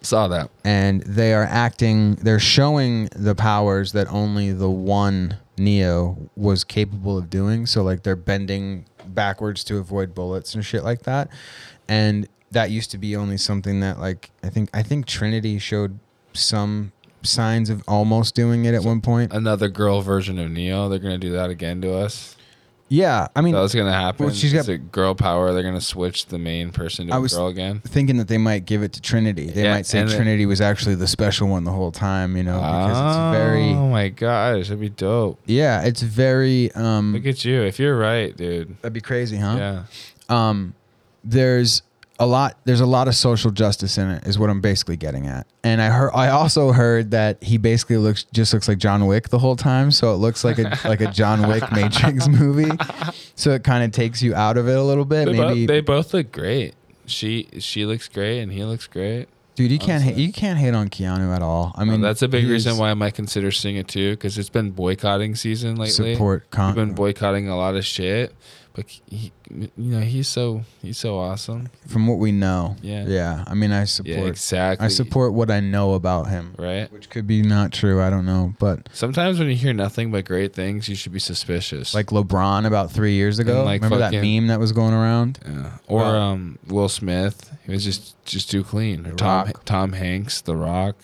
[0.00, 0.50] saw that.
[0.64, 2.14] and they are acting.
[2.16, 7.66] They're showing the powers that only the one Neo was capable of doing.
[7.66, 11.28] So, like, they're bending backwards to avoid bullets and shit like that.
[11.88, 15.98] And that used to be only something that, like, I think I think Trinity showed
[16.32, 16.92] some
[17.22, 19.32] signs of almost doing it at one point.
[19.32, 20.88] Another girl version of Neo.
[20.88, 22.33] They're gonna do that again to us.
[22.94, 24.26] Yeah, I mean, That's gonna happen.
[24.26, 25.52] Well, she's got- a girl power.
[25.52, 27.80] They're gonna switch the main person to I a was girl again.
[27.86, 29.50] thinking that they might give it to Trinity.
[29.50, 32.36] They Yeah, might say and it- Trinity was actually the special one the whole time,
[32.36, 35.40] you know, because it's very Oh my gosh, that'd be dope.
[35.46, 37.62] yeah, it's very um Look at you.
[37.62, 38.76] If you're right, dude.
[38.80, 39.56] that'd be crazy, huh?
[39.58, 39.82] Yeah.
[40.28, 40.74] um,
[41.24, 41.82] there's
[42.20, 45.26] a lot there's a lot of social justice in it is what I'm basically getting
[45.26, 45.46] at.
[45.64, 49.30] And I heard I also heard that he basically looks just looks like John Wick
[49.30, 52.70] the whole time, so it looks like a like a John Wick Matrix movie.
[53.34, 55.26] So it kind of takes you out of it a little bit.
[55.26, 56.74] They, Maybe both, they both look great.
[57.06, 59.26] She she looks great and he looks great.
[59.56, 61.72] dude, you can't hate, you can't hate on Keanu at all.
[61.76, 64.12] I I mean, mean, that's a big reason why I might consider seeing it too,
[64.12, 66.14] because it's been boycotting season lately.
[66.14, 68.34] support We've con- been boycotting a lot of shit,
[68.74, 71.68] but he, you know, he's so he's so awesome.
[71.86, 72.76] from what we know.
[72.82, 73.06] Yeah.
[73.06, 73.44] Yeah.
[73.46, 74.84] I mean, I support Yeah, exactly.
[74.84, 76.56] I support what I know about him.
[76.58, 76.92] Right.
[76.92, 78.02] Which could be not true.
[78.02, 81.20] I don't know, but Sometimes when you hear nothing but great things, you should be
[81.20, 81.94] suspicious.
[81.94, 83.62] like LeBron about three years ago.
[83.62, 85.38] like Remember that meme that was going around?
[85.46, 85.78] Yeah.
[85.86, 87.56] Or um, Will Smith.
[87.64, 89.06] He was just just too clean.
[89.06, 89.64] Or Tom Rock.
[89.64, 90.96] Tom Hanks, The Rock.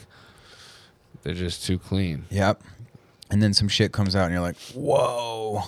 [1.22, 2.24] They're just too clean.
[2.30, 2.62] Yep.
[3.30, 5.62] And then some shit comes out, and you're like, whoa.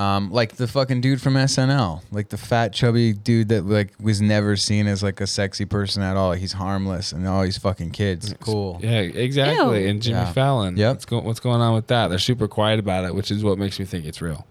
[0.00, 4.20] Um, like the fucking dude from SNL, like the fat chubby dude that like was
[4.22, 6.32] never seen as like a sexy person at all.
[6.32, 8.34] He's harmless, and all these fucking kids.
[8.40, 8.80] Cool.
[8.82, 9.82] Yeah, exactly.
[9.84, 9.88] Ew.
[9.90, 10.32] And Jimmy Yeah.
[10.32, 10.76] Fallon.
[10.76, 10.92] Yep.
[10.94, 12.08] What's, go- what's going on with that?
[12.08, 14.46] They're super quiet about it, which is what makes me think it's real.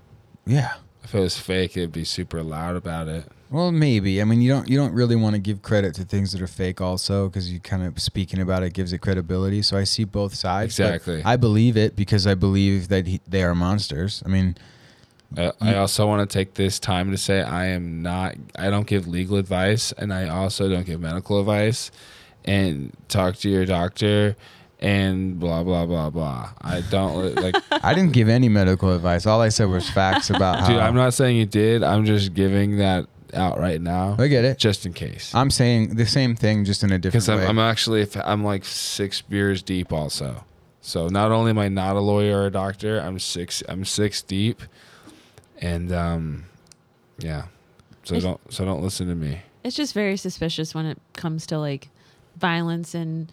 [0.45, 0.73] Yeah.
[1.03, 3.25] If it was fake, it'd be super loud about it.
[3.49, 4.21] Well, maybe.
[4.21, 6.47] I mean, you don't you don't really want to give credit to things that are
[6.47, 9.63] fake, also, because you kind of speaking about it gives it credibility.
[9.63, 10.77] So I see both sides.
[10.77, 11.23] but Exactly.
[11.25, 14.21] I believe it because I believe that he, they are monsters.
[14.23, 14.55] I mean,
[15.37, 15.77] I, I mm.
[15.77, 18.35] also want to take this time to say I am not.
[18.57, 21.91] I don't give legal advice, and I also don't give medical advice.
[22.45, 24.35] And talk to your doctor,
[24.79, 26.51] and blah blah blah blah.
[26.61, 27.55] I don't like.
[27.83, 29.25] I didn't give any medical advice.
[29.25, 30.67] All I said was facts about how.
[30.67, 31.83] Dude, I'm not saying you did.
[31.83, 34.15] I'm just giving that out right now.
[34.17, 34.57] I get it.
[34.57, 35.33] Just in case.
[35.35, 37.45] I'm saying the same thing, just in a different Because I'm, way.
[37.45, 40.43] I'm actually I'm like six beers deep also.
[40.81, 44.21] So not only am I not a lawyer or a doctor, I'm six I'm six
[44.21, 44.61] deep,
[45.59, 46.45] and um,
[47.19, 47.45] yeah.
[48.03, 49.41] So It's- don't so don't listen to me.
[49.63, 51.89] It's just very suspicious when it comes to like
[52.37, 53.29] violence and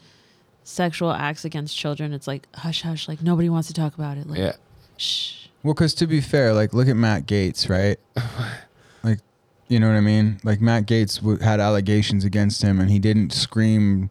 [0.65, 2.13] sexual acts against children.
[2.13, 4.27] It's like hush hush, like nobody wants to talk about it.
[4.29, 4.53] Like Yeah.
[4.97, 5.47] shh.
[5.63, 7.99] Well, because to be fair, like look at Matt Gaetz, right?
[9.05, 9.21] like,
[9.69, 10.41] you know what I mean?
[10.45, 14.11] Like Matt Gaetz w- had allegations against him, and he didn't scream.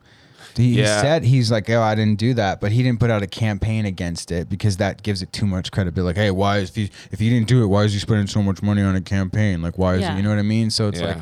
[0.55, 1.01] He, Yeah.
[1.01, 3.85] said he's like, oh, I didn't do that, but he didn't put out a campaign
[3.85, 6.05] against it because that gives it too much credibility.
[6.07, 8.27] Like, hey, why is if you if you didn't do it, why is he spending
[8.27, 9.61] so much money on a campaign?
[9.61, 10.13] Like, why is Yeah.
[10.13, 10.17] it?
[10.17, 10.69] You know what I mean?
[10.69, 11.07] So it's yeah.
[11.07, 11.17] like,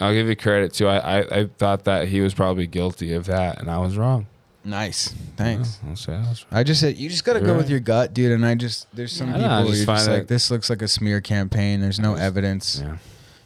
[0.00, 0.88] I'll give you credit too.
[0.88, 4.26] I, I I thought that he was probably guilty of that, and I was wrong.
[4.64, 5.78] nice, thanks.
[5.84, 8.32] I'll I just said you just gotta You're go with your gut, dude.
[8.32, 10.82] And I just there's some I people know, just you're just like this looks like
[10.82, 11.80] a smear campaign.
[11.80, 12.80] There's no evidence.
[12.82, 12.96] Yeah.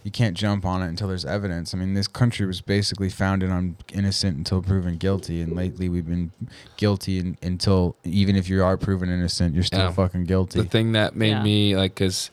[0.07, 1.75] You can't jump on it until there's evidence.
[1.75, 6.07] I mean, this country was basically founded on innocent until proven guilty, and lately we've
[6.07, 6.31] been
[6.77, 9.91] guilty in, until even if you are proven innocent, you're still Yeah.
[9.91, 10.61] fucking guilty.
[10.63, 11.43] The thing that made Yeah.
[11.43, 12.31] me like, cause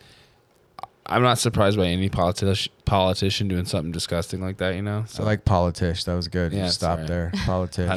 [1.06, 4.76] I'm not surprised by any politician politician doing something disgusting like that.
[4.76, 5.06] You know.
[5.20, 6.06] I like politish.
[6.06, 6.54] That was good.
[6.54, 7.32] Yeah, Just stop there.
[7.34, 7.90] Politish.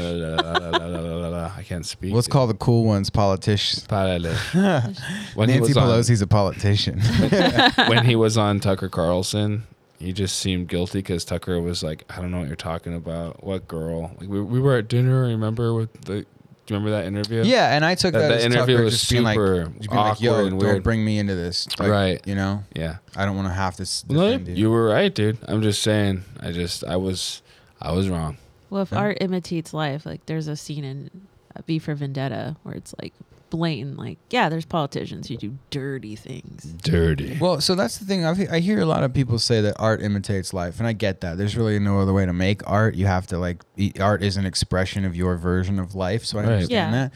[1.57, 2.13] I can't speak.
[2.13, 2.33] Let's dude.
[2.33, 3.87] call the cool ones politish.
[5.35, 7.01] when he Nancy was on, Pelosi's a politician.
[7.89, 9.65] when he was on Tucker Carlson,
[9.99, 13.45] he just seemed guilty because Tucker was like, "I don't know what you're talking about.
[13.45, 14.13] What girl?
[14.19, 15.23] Like we, we were at dinner.
[15.23, 16.27] Remember with the?
[16.67, 17.43] Do you remember that interview?
[17.45, 19.65] yeah, and I took That- that, that as interview Tucker was just being like, super
[19.79, 20.83] just being like, yo, awkward and don't weird.
[20.83, 21.67] bring me into this.
[21.79, 22.21] Like, Right.
[22.27, 22.97] You know, Yeah.
[23.15, 24.05] I don't want to have this.
[24.05, 24.55] s- No, defend you.
[24.55, 25.39] you were right, dude.
[25.47, 26.25] I'm just saying.
[26.41, 27.43] I just I was
[27.81, 28.37] I was wrong.
[28.71, 31.11] Well, if art imitates life, like there's a scene in
[31.55, 33.15] uh, V for Vendetta where it's like
[33.51, 36.65] blatant, like yeah, there's politicians who do dirty things.
[36.83, 37.37] Dirty.
[37.41, 38.25] Well, so that's the thing.
[38.25, 41.21] I've, I hear a lot of people say that art imitates life, and I get
[41.23, 41.39] that.
[41.39, 42.95] There's really no other way to make art.
[42.95, 46.25] You have to like e- art is an expression of your version of life.
[46.25, 46.53] So I Right.
[46.53, 47.03] understand Yeah.
[47.05, 47.13] that.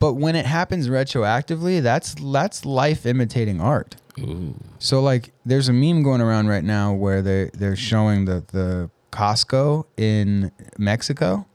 [0.00, 3.96] But when it happens retroactively, that's that's life imitating art.
[4.20, 4.54] Ooh.
[4.78, 8.90] So like, there's a meme going around right now where they they're showing the the
[9.12, 11.46] Costco in Mexico,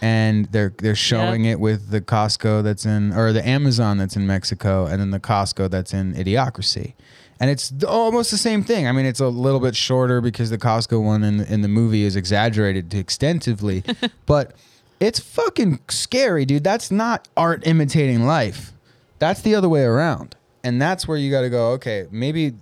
[0.00, 4.26] and they're they're showing it with the Costco that's in or the Amazon that's in
[4.26, 6.94] Mexico, and then the Costco that's in Idiocracy.
[7.38, 8.86] And it's almost the same thing.
[8.86, 12.04] I mean, it's a little bit shorter because the Costco one in in the movie
[12.04, 13.82] is exaggerated extensively,
[14.26, 14.52] but
[15.00, 16.64] it's fucking scary, dude.
[16.64, 18.72] That's not art imitating life.
[19.18, 20.36] That's the other way around.
[20.62, 22.52] And that's where you got to go, okay, maybe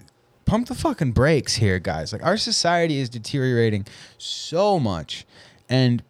[0.45, 2.13] pump the fucking brakes here, guys.
[2.13, 3.87] Like our society is deteriorating
[4.19, 5.27] so much
[5.69, 6.03] and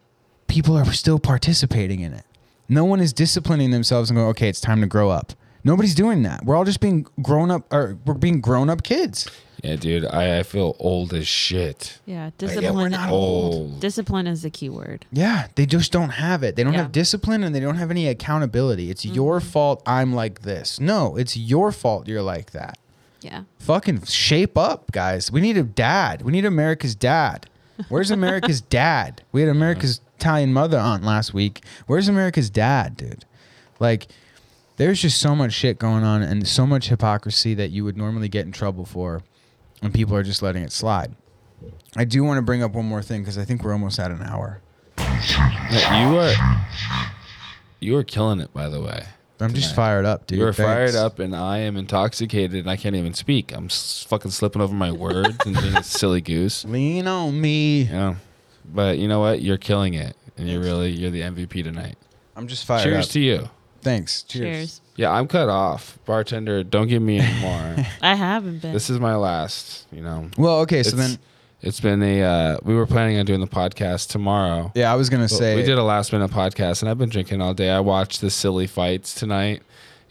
[0.49, 2.24] people are still participating in it.
[2.68, 5.32] No one is disciplining themselves and going, okay, it's time to grow up.
[5.64, 6.44] Nobody's doing that.
[6.44, 9.28] We're all just being grown up or we're being grown up kids.
[9.62, 10.05] Yeah, dude.
[10.07, 11.99] I, I feel old as shit.
[12.07, 12.74] Yeah, discipline.
[12.76, 12.92] we're discipline.
[12.92, 13.80] not Old.
[13.80, 15.05] Discipline is the key word.
[15.11, 16.55] Yeah, they just don't have it.
[16.57, 16.82] They don't Yeah.
[16.82, 18.88] have discipline and they don't have any accountability.
[18.90, 19.49] It's your Mm-hmm.
[19.49, 20.78] fault I'm like this.
[20.78, 22.78] No, it's your fault you're like that.
[23.20, 23.42] Yeah.
[23.59, 25.32] Fucking shape up, guys.
[25.32, 26.22] We need a dad.
[26.22, 27.49] We need America's dad.
[27.88, 29.22] Where's America's dad?
[29.32, 31.62] We had America's Italian mother on last week.
[31.87, 33.25] Where's America's dad, dude?
[33.79, 34.09] Like,
[34.77, 38.29] there's just so much shit going on and so much hypocrisy that you would normally
[38.29, 39.23] get in trouble for,
[39.81, 41.14] and people are just letting it slide.
[41.97, 44.11] I do want to bring up one more thing because I think we're almost at
[44.11, 44.61] an hour.
[44.99, 46.66] Yeah, you are
[47.81, 49.05] you are killing it, by the way.
[49.41, 50.41] I'm just fired up, dude.
[50.41, 50.69] You are Thanks.
[50.69, 53.53] fired up, and I am intoxicated, and I can't even speak.
[53.55, 56.64] I'm s- fucking slipping over my words and being a silly goose.
[56.64, 57.83] Lean on me.
[57.83, 58.16] Yeah,
[58.73, 59.43] but you know what?
[59.43, 61.97] You're killing it, and you're really you're the MVP tonight.
[62.37, 63.12] I'm just fired Cheers up.
[63.12, 63.49] to you.
[63.83, 64.23] Thanks.
[64.25, 64.45] Cheers.
[64.57, 64.81] Cheers.
[64.97, 66.64] Yeah, I'm cut off, bartender.
[66.64, 67.87] Don't give me any more.
[68.03, 68.73] I haven't been.
[68.73, 69.87] this is my last.
[69.93, 70.29] You know.
[70.37, 71.19] Well, okay, so It's- then
[71.61, 72.23] It's been a.
[72.23, 74.71] Uh, we were planning on doing the podcast tomorrow.
[74.75, 77.09] yeah, I was gonna But say we did a last minute podcast, and I've been
[77.09, 77.71] drinking all day.
[77.71, 79.62] I watched the silly fights tonight.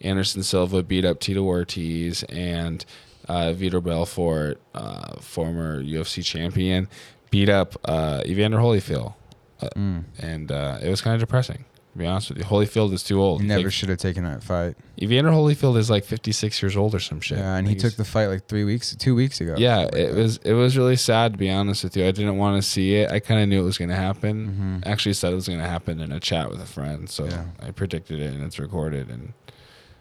[0.02, 2.86] Anderson Silva beat up Tito Ortiz and
[3.28, 6.88] uh, Vitor Belfort, uh, former UFC champion,
[7.30, 9.14] beat up uh, Evander Holyfield,
[9.62, 10.04] uh, Mm.
[10.20, 11.66] and uh, it was kind of depressing.
[11.94, 13.42] To be honest with you, Holyfield is too old.
[13.42, 14.76] He never Like, should have taken that fight.
[15.02, 17.40] Evander Holyfield is like 56 years old or some shit.
[17.40, 19.56] Yeah, and he took the fight like three weeks, two weeks ago.
[19.58, 20.16] yeah, like it that.
[20.16, 22.06] was it was really sad to be honest with you.
[22.06, 23.12] I didn't want to see it.
[23.12, 24.82] I kind of knew it was going to happen.
[24.84, 24.88] Mhm.
[24.90, 27.46] Actually, said it was going to happen in a chat with a friend, so Yeah.
[27.66, 29.10] I predicted it and it's recorded.
[29.10, 29.34] And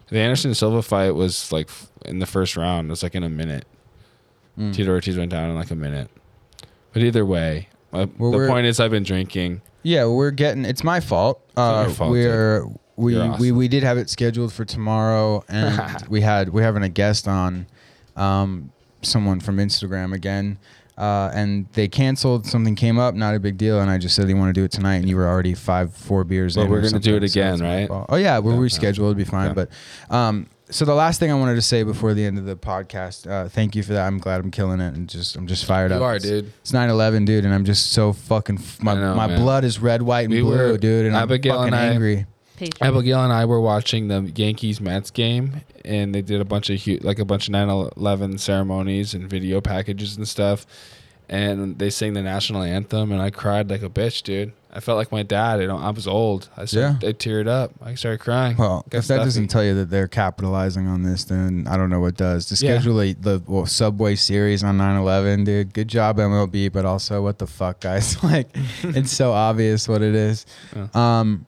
[0.09, 1.69] The Anderson Silva fight was like
[2.05, 2.89] in the first round.
[2.89, 3.65] It was like in a minute.
[4.57, 4.71] Mm.
[4.73, 6.09] Tito Ortiz went down in like a minute.
[6.93, 9.61] But either way, uh, Well, the we're- point is I've been drinking.
[9.83, 10.65] Yeah, we're getting.
[10.65, 11.39] It's my fault.
[11.55, 12.65] not Uh, your fault, we're
[12.97, 13.55] we You're we awesome.
[13.57, 15.79] we did have it scheduled for tomorrow, and
[16.09, 17.67] we had we're having a guest on,
[18.15, 18.71] um,
[19.01, 20.57] someone from Instagram again.
[20.97, 22.47] Uh, and they canceled.
[22.47, 23.79] Something came up, not a big deal.
[23.79, 25.93] And I just said they want to do it tonight, and you were already five,
[25.93, 26.71] four beers Well, in.
[26.71, 27.87] we're gonna do it again, right?
[27.91, 28.65] Oh yeah, we'll Yeah, yeah.
[28.67, 28.97] reschedule.
[28.97, 29.53] It'll be fine.
[29.53, 29.69] But
[30.09, 33.29] um, so the last thing I wanted to say before the end of the podcast,
[33.29, 34.05] uh, thank you for that.
[34.07, 36.03] I'm glad I'm killing it, and just I'm just fired You up.
[36.03, 36.51] are, It's- dude.
[36.61, 38.57] It's 9/11, dude, and I'm just so fucking.
[38.57, 39.39] F- my know, my man.
[39.41, 41.93] blood is red, white, and We blue, were- dude, and Abigail I'm fucking and I-
[41.93, 42.25] angry.
[42.57, 42.87] Patriot.
[42.87, 46.81] Abigail and I were watching the Yankees Mets game, and they did a bunch of
[46.81, 50.65] hu- like a bunch of 9/11 ceremonies and video packages and stuff.
[51.29, 54.53] And they sang the national anthem, and I cried like a bitch, dude.
[54.71, 55.61] I felt like my dad.
[55.61, 56.49] You know, I was old.
[56.57, 57.71] I started, I teared up.
[57.81, 58.57] I started crying.
[58.57, 61.89] Well, Got if that doesn't tell you that they're capitalizing on this, then I don't
[61.89, 62.45] know what does.
[62.47, 65.73] To schedule a, the well, Subway series on 9/11, dude.
[65.73, 68.21] Good job MLB, but also what the fuck, guys?
[68.23, 68.49] like,
[68.83, 70.45] it's so obvious what it is.
[70.93, 71.45] Um,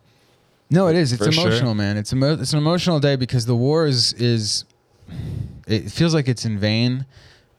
[0.72, 1.13] no, it is.
[1.13, 1.47] It's For sure.
[1.47, 1.97] emotional, man.
[1.97, 4.65] It's emo- it's an emotional day because the war is is.
[5.67, 7.05] It feels like it's in vain.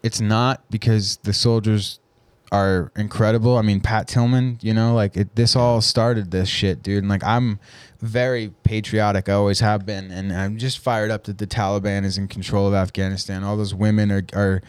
[0.02, 1.99] It's not because the soldiers
[2.52, 3.56] are incredible.
[3.56, 6.98] I mean, Pat Tillman, you know, like it, this all started this shit, dude.
[6.98, 7.60] And like, I'm
[8.00, 9.28] very patriotic.
[9.28, 10.10] I always have been.
[10.10, 13.44] And I'm just fired up that the Taliban is in control of Afghanistan.
[13.44, 14.62] All those women are, are,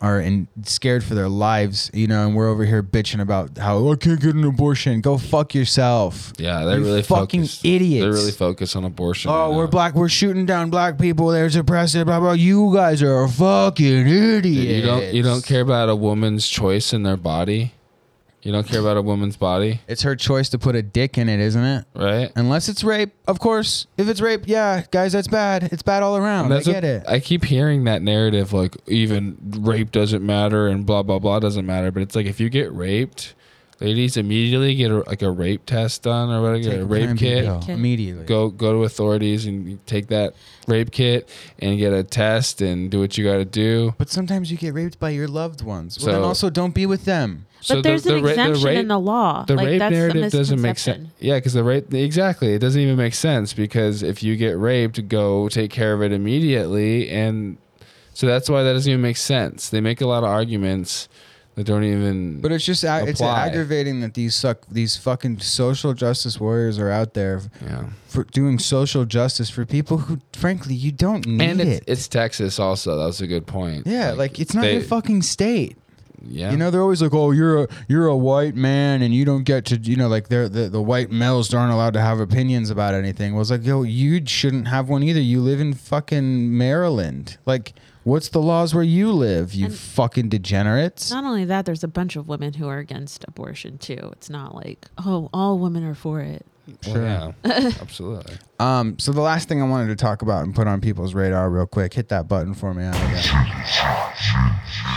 [0.00, 3.76] are in, scared for their lives, you know, and we're over here bitching about how
[3.76, 5.00] oh, I can't get an abortion.
[5.00, 6.32] Go fuck yourself.
[6.38, 7.64] Yeah, they're You really fucking focused.
[7.64, 8.02] idiots.
[8.04, 9.30] They're really focused on abortion.
[9.30, 9.70] Oh, right we're now.
[9.70, 9.94] black.
[9.94, 11.28] We're shooting down black people.
[11.28, 12.04] They're suppressive.
[12.06, 12.32] Blah blah.
[12.32, 14.42] You guys are fucking idiots.
[14.44, 17.72] Dude, you don't you don't care about a woman's choice in their body.
[18.46, 21.28] You don't care about a woman's body, It's her choice to put a dick in
[21.28, 21.84] it, isn't it?
[21.96, 22.30] right?
[22.36, 23.88] Unless it's rape, of course.
[23.98, 25.64] If it's rape, yeah, guys, that's bad.
[25.72, 26.52] It's bad all around.
[26.52, 27.02] I get what- it.
[27.08, 31.66] I keep hearing that narrative, like even rape doesn't matter and blah blah blah doesn't
[31.66, 31.90] matter.
[31.90, 33.34] But it's like if you get raped,
[33.80, 36.86] ladies immediately get a, like a rape test done or whatever, get Take a a
[36.86, 37.44] rape Plan kit.
[37.44, 38.24] pill immediately.
[38.24, 40.34] Go go to authorities and take that
[40.66, 43.94] rape kit and get a test and do what you got to do.
[43.98, 45.98] But sometimes you get raped by your loved ones.
[45.98, 47.46] Well, then So- also don't be with them.
[47.68, 49.44] But there's an exemption in the law.
[49.44, 51.08] The Like, rape that's a narrative doesn't make sense.
[51.18, 55.08] Yeah, because the rape exactly it doesn't even make sense because if you get raped,
[55.08, 57.56] go take care of it immediately, and
[58.14, 59.68] so that's why that doesn't even make sense.
[59.68, 61.08] They make a lot of arguments
[61.56, 62.40] that don't even.
[62.40, 66.90] But it's just ag- it's aggravating that these suck these fucking social justice warriors are
[66.90, 67.86] out there Yeah.
[68.06, 71.84] for doing social justice for people who, frankly, you don't need and it's, it.
[71.88, 72.96] it's Texas also.
[72.96, 73.86] That was a good point.
[73.86, 75.76] yeah, like, it's not they- your fucking state.
[76.28, 76.50] Yeah.
[76.50, 79.44] You know, they're always like, "Oh, you're a you're a white man, and you don't
[79.44, 82.68] get to, you know, like they're the the white males aren't allowed to have opinions
[82.68, 85.20] about anything." Well, it's like, yo, you shouldn't have one either.
[85.20, 87.36] You live in fucking Maryland.
[87.46, 87.74] Like,
[88.06, 89.52] what's the laws where you live?
[89.52, 91.10] You And- fucking degenerates.
[91.10, 94.10] Not only that, there's a bunch of women who are against abortion too.
[94.12, 96.46] It's not like, oh, all women are for it.
[96.86, 98.34] Well, yeah, absolutely.
[98.58, 101.48] Um, so the last thing I wanted to talk about and put on people's radar
[101.50, 102.90] real quick, hit that button for me.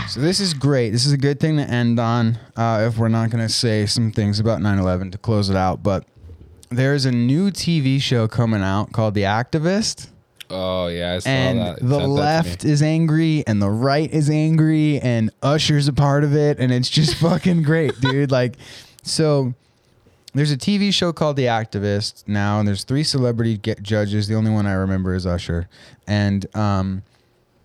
[0.08, 0.90] So this is great.
[0.90, 2.38] This is a good thing to end on.
[2.56, 5.82] Uh, if we're not going to say some things about 9/11 to close it out,
[5.82, 6.04] but
[6.70, 10.08] there's a new TV show coming out called The Activist.
[10.50, 11.80] Oh yeah, I saw and that.
[11.80, 16.24] The sent that left is angry and the right is angry and Usher's a part
[16.24, 18.30] of it and it's just fucking great, dude.
[18.30, 18.56] Like
[19.02, 19.54] so
[20.34, 24.28] there's a TV show called The Activist now and there's three celebrity get judges.
[24.28, 25.68] The only one I remember is Usher.
[26.06, 27.02] And um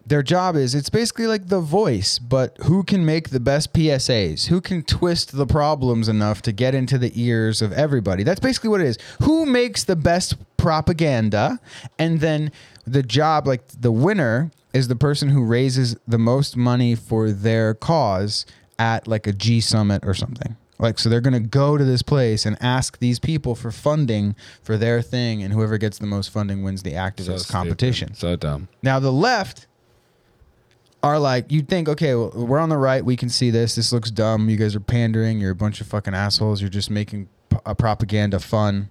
[0.06, 4.48] their job is it's basically like the voice, but who can make the best PSAs?
[4.48, 8.24] Who can twist the problems enough to get into the ears of everybody?
[8.24, 8.98] That's basically what it is.
[9.24, 11.60] Who makes the best propaganda?
[11.98, 12.52] And then
[12.86, 17.74] the job, like the winner, is the person who raises the most money for their
[17.74, 18.46] cause
[18.78, 20.58] at like a G summit or something.
[20.78, 24.36] Like, so they're going to go to this place and ask these people for funding
[24.62, 28.14] for their thing, and whoever gets the most funding wins the activist So competition.
[28.14, 28.68] So dumb.
[28.84, 29.68] Now the left
[31.02, 33.06] are like, you'd think, okay, well, we're on the right.
[33.06, 33.76] We can see this.
[33.76, 34.50] This looks dumb.
[34.50, 35.40] You guys are pandering.
[35.40, 36.60] You're a bunch of fucking assholes.
[36.60, 38.90] You're just making p- a propaganda fun.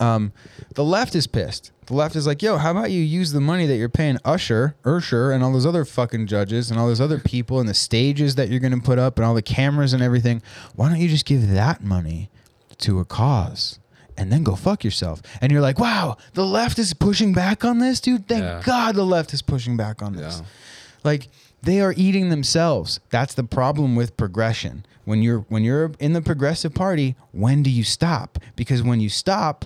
[0.00, 0.32] Um,
[0.74, 1.72] the left is pissed.
[1.86, 4.76] The left is like, yo, how about you use the money that you're paying Usher,
[4.84, 8.36] Ursher, and all those other fucking judges and all those other people and the stages
[8.36, 10.40] that you're going to put up and all the cameras and everything?
[10.74, 12.30] Why don't you just give that money
[12.78, 13.78] to a cause?
[14.16, 15.20] And then go fuck yourself.
[15.40, 18.28] And you're like, wow, the left is pushing back on this, dude.
[18.28, 18.62] Thank Yeah.
[18.64, 20.40] God the left is pushing back on this.
[20.40, 20.46] Yeah.
[21.04, 21.28] Like
[21.62, 23.00] they are eating themselves.
[23.10, 24.84] That's the problem with progression.
[25.04, 28.38] When you're when you're in the progressive party, when do you stop?
[28.56, 29.64] Because when you stop,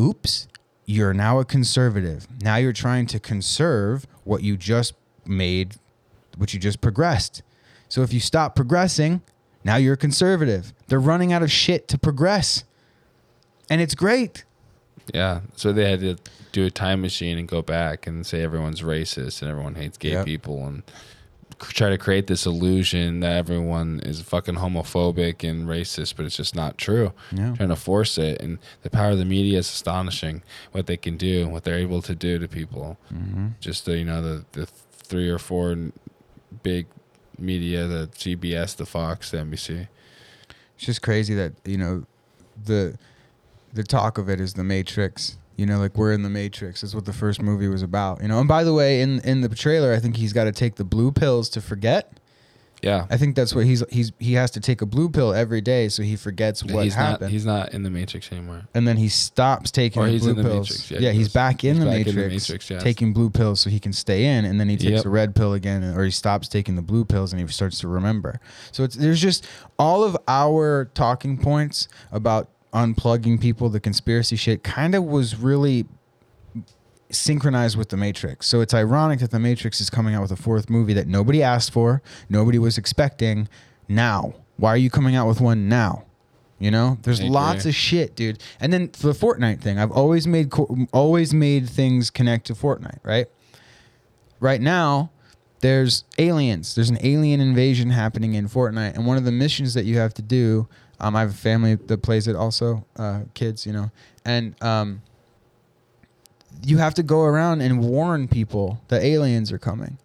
[0.00, 0.48] oops,
[0.86, 2.26] you're now a conservative.
[2.42, 4.94] Now you're trying to conserve what you just
[5.26, 5.76] made,
[6.36, 7.42] what you just progressed.
[7.88, 9.20] So if you stop progressing,
[9.62, 10.72] now you're a conservative.
[10.88, 12.64] They're running out of shit to progress.
[13.68, 14.44] And it's great.
[15.14, 15.40] Yeah.
[15.56, 16.16] So they had to
[16.52, 20.10] do a time machine and go back and say everyone's racist and everyone hates gay
[20.12, 20.24] Yep.
[20.26, 20.82] people and
[21.60, 26.54] try to create this illusion that everyone is fucking homophobic and racist, but it's just
[26.54, 27.12] not true.
[27.32, 27.54] Yeah.
[27.54, 28.40] Trying to force it.
[28.40, 30.42] And the power of the media is astonishing
[30.72, 32.98] what they can do, what they're able to do to people.
[33.12, 33.48] Mm-hmm.
[33.60, 35.76] Just the, you know, the, the three or four
[36.62, 36.86] big
[37.38, 39.88] media, the CBS, the Fox, the NBC.
[40.76, 42.04] It's just crazy that, you know,
[42.64, 42.98] the
[43.72, 45.38] the talk of it is the Matrix.
[45.60, 46.80] You know, like we're in the Matrix.
[46.80, 48.22] That's what the first movie was about.
[48.22, 50.52] You know, and by the way, in in the trailer, I think he's got to
[50.52, 52.12] take the blue pills to forget.
[52.82, 53.04] Yeah.
[53.10, 55.90] I think that's what he's he's he has to take a blue pill every day
[55.90, 57.20] so he forgets what he's happened.
[57.20, 58.62] not he's not in the Matrix anymore.
[58.72, 60.70] and then he stops taking Or the blue the pills.
[60.70, 62.82] Matrix, yeah, Yeah, he he's back in he's the back in the Matrix, Matrix, yes.
[62.82, 65.04] taking blue pills so he can stay in, and then he takes Yep.
[65.04, 67.86] a red pill again, or he stops taking the blue pills and he starts to
[67.88, 68.40] remember.
[68.72, 69.46] So it's there's just
[69.78, 75.86] all of our talking points about unplugging people, the conspiracy shit, kind of was really
[77.10, 78.46] synchronized with the Matrix.
[78.46, 81.42] So it's ironic that the Matrix is coming out with a fourth movie that nobody
[81.42, 83.48] asked for, nobody was expecting.
[83.88, 86.04] Now, why are you coming out with one now?
[86.60, 88.42] You know, there's lots of shit, dude.
[88.60, 92.98] And then the Fortnite thing, I've always made co- always made things connect to Fortnite,
[93.02, 93.26] right?
[94.40, 95.10] Right now,
[95.60, 96.74] there's aliens.
[96.74, 100.12] There's an alien invasion happening in Fortnite, and one of the missions that you have
[100.14, 100.68] to do.
[101.00, 103.90] Um, I have a family that plays it, also uh, kids, you know,
[104.24, 105.02] and um,
[106.62, 109.98] you have to go around and warn people that aliens are coming.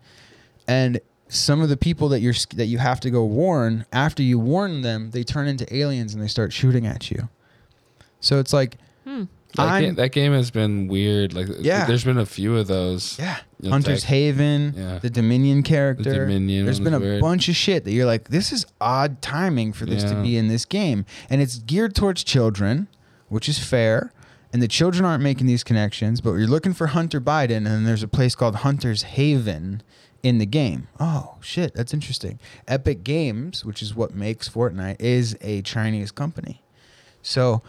[0.67, 4.39] And some of the people that you're that you have to go warn, after you
[4.39, 7.29] warn them, they turn into aliens and they start shooting at you.
[8.19, 8.77] So it's like
[9.55, 11.33] That, I'm- that game has been weird.
[11.33, 11.85] Like, Yeah.
[11.85, 13.17] there's been a few of those.
[13.19, 13.37] Yeah.
[13.59, 14.99] It's Hunter's like- Haven, Yeah.
[14.99, 16.13] the Dominion character.
[16.25, 17.21] Dominion There's been a weird.
[17.21, 20.47] bunch of shit that you're like, this is odd timing for this to be in
[20.47, 21.05] this game.
[21.29, 22.87] And it's geared towards children,
[23.29, 24.11] which is fair.
[24.53, 28.03] And the children aren't making these connections, but you're looking for Hunter Biden, and there's
[28.03, 29.81] a place called Hunter's Haven
[30.23, 30.87] in the game.
[30.99, 32.39] Oh, shit, that's interesting.
[32.67, 36.61] Epic Games, which is what makes Fortnite, is a Chinese company.
[37.21, 37.63] So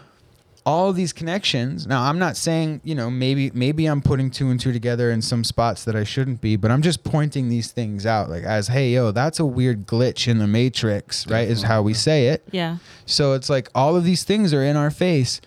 [0.67, 1.87] all these connections.
[1.87, 5.21] Now, I'm not saying, you know, maybe maybe I'm putting two and two together in
[5.21, 8.67] some spots that I shouldn't be, but I'm just pointing these things out like as,
[8.67, 11.47] hey, yo, that's a weird glitch in the matrix, right?
[11.47, 12.45] Is how we say it.
[12.51, 12.77] Yeah.
[13.05, 15.39] So it's like all of these things are in our face.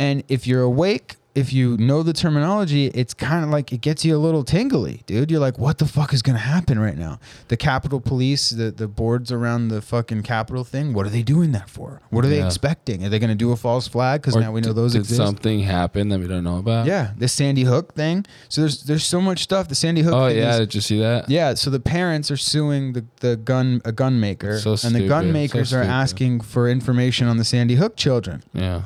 [0.00, 4.04] And if you're awake, if you know the terminology, it's kind of like it gets
[4.04, 5.30] you a little tingly, dude.
[5.32, 7.18] You're like, what the fuck is going to happen right now?
[7.48, 11.50] The Capitol Police, the, the boards around the fucking Capitol thing, what are they doing
[11.50, 12.00] that for?
[12.10, 12.46] What are they Yeah.
[12.46, 13.04] expecting?
[13.04, 14.20] Are they going to do a false flag?
[14.22, 15.16] Because Or now we know did- those did exist.
[15.16, 16.86] something happen that we don't know about?
[16.86, 18.24] Yeah, the Sandy Hook thing.
[18.48, 19.66] So there's there's so much stuff.
[19.68, 20.14] The Sandy Hook.
[20.14, 21.28] Oh thing yeah, is- did you see that?
[21.28, 25.08] yeah, so the parents are suing the, the gun a gun maker, So and the
[25.08, 25.92] gun stupid, makers so are stupid.
[25.92, 28.44] asking for information on the Sandy Hook children.
[28.52, 28.82] Yeah.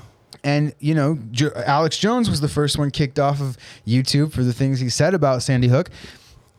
[0.49, 4.43] And you know, jo- Alex Jones was the first one kicked off of YouTube for
[4.43, 5.91] the things he said about Sandy Hook.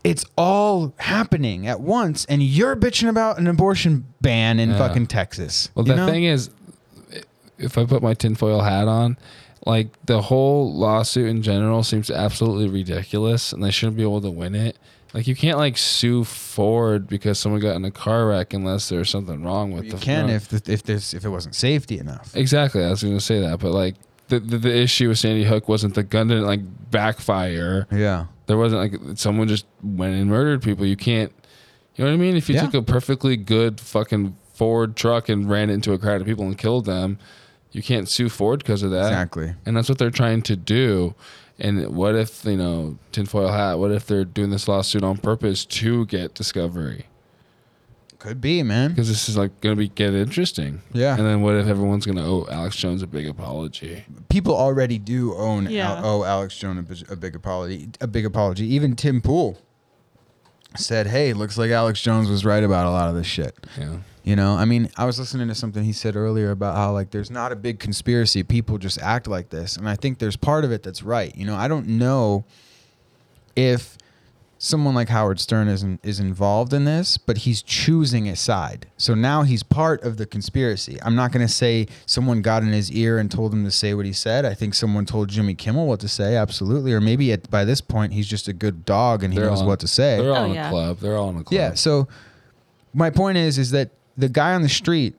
[0.04, 4.78] It's all happening at once, and you're bitching about an abortion ban in Yeah.
[4.78, 5.70] fucking Texas.
[5.76, 6.08] Well, you the know?
[6.08, 6.50] thing is,
[7.58, 9.18] if I put my tinfoil hat on,
[9.66, 14.30] like the whole lawsuit in general seems absolutely ridiculous, and they shouldn't be able to
[14.32, 14.78] win it.
[15.14, 19.10] Like you can't like sue Ford because someone got in a car wreck unless there's
[19.10, 20.36] something wrong with you the can front.
[20.54, 22.36] if the, if there's if it wasn't safety enough.
[22.36, 23.96] Exactly, I was going to say that, but like
[24.28, 26.60] the, the the issue with Sandy Hook wasn't the gun didn't like
[26.92, 27.88] backfire.
[27.92, 28.26] Yeah.
[28.46, 30.86] There wasn't like someone just went and murdered people.
[30.86, 31.32] You can't,
[31.96, 32.36] you know what I mean?
[32.36, 32.62] If you Yeah.
[32.62, 36.58] took a perfectly good fucking Ford truck and ran into a crowd of people and
[36.58, 37.18] killed them,
[37.72, 39.08] you can't sue Ford because of that.
[39.08, 39.54] Exactly.
[39.66, 41.14] And that's what they're trying to do.
[41.60, 43.80] And what if you know tinfoil hat?
[43.80, 47.06] What if they're doing this lawsuit on purpose to get discovery?
[48.18, 48.90] Could be, man.
[48.90, 50.82] Because this is like going to be get interesting.
[50.94, 51.16] Yeah.
[51.18, 54.04] And then what if everyone's going to owe Alex Jones a big apology?
[54.28, 55.94] People already do own Yeah.
[56.00, 57.90] Al- owe Alex Jones a, big- a big apology.
[58.02, 58.66] A big apology.
[58.74, 59.58] Even Tim Pool
[60.76, 63.98] said, "Hey, looks like Alex Jones was right about a lot of this shit." Yeah.
[64.30, 67.10] You know, I mean, I was listening to something he said earlier about how like
[67.10, 68.44] there's not a big conspiracy.
[68.44, 71.36] People just act like this, and I think there's part of it that's right.
[71.36, 72.46] You know, I don't know
[73.56, 73.98] if
[74.60, 78.86] someone like Howard Stern is in, is involved in this, but he's choosing a side.
[78.98, 81.00] So now he's part of the conspiracy.
[81.02, 83.96] I'm not going to say someone got in his ear and told him to say
[83.96, 84.46] what he said.
[84.46, 86.94] I think someone told Jimmy Kimmel what to say, absolutely.
[86.94, 89.62] Or maybe at, by this point he's just a good dog and he They're knows
[89.62, 90.18] all- what to say.
[90.22, 90.68] They're all Oh, in yeah.
[90.68, 91.00] a club.
[91.00, 91.54] They're all in a club.
[91.58, 91.74] Yeah.
[91.74, 92.08] So
[92.94, 95.16] my point is, is that the guy on the street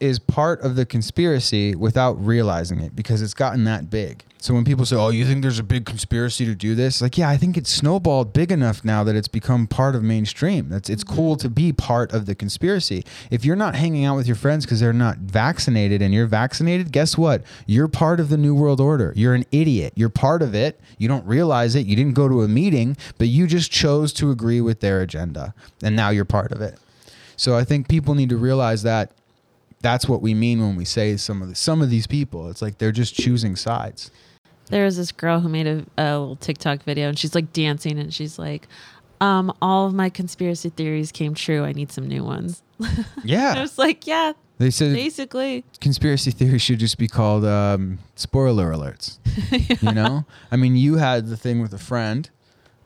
[0.00, 4.24] is part of the conspiracy without realizing it because it's gotten that big.
[4.40, 7.18] So when people say, "Oh, you think there's a big conspiracy to do this?" Like,
[7.18, 10.68] yeah, I think it's snowballed big enough now that it's become part of mainstream.
[10.68, 13.04] That's it's cool to be part of the conspiracy.
[13.32, 16.92] If you're not hanging out with your friends because they're not vaccinated and you're vaccinated,
[16.92, 17.42] guess what?
[17.66, 19.12] You're part of the new world order.
[19.16, 19.92] You're an idiot.
[19.96, 20.80] You're part of it.
[20.98, 21.86] You don't realize it.
[21.86, 25.52] You didn't go to a meeting, but you just chose to agree with their agenda,
[25.82, 26.78] and now you're part of it.
[27.38, 29.12] So I think people need to realize that
[29.80, 32.50] that's what we mean when we say some of the, some of these people.
[32.50, 34.10] It's like they're just choosing sides.
[34.66, 37.98] There was this girl who made a, a little TikTok video and she's like dancing
[37.98, 38.66] and she's like,
[39.20, 41.64] um, all of my conspiracy theories came true.
[41.64, 42.62] I need some new ones.
[43.24, 43.54] Yeah.
[43.56, 45.64] I was like, yeah, They said basically.
[45.80, 49.18] conspiracy theory should just be called um, spoiler alerts.
[49.82, 52.28] You know, I mean, you had the thing with a friend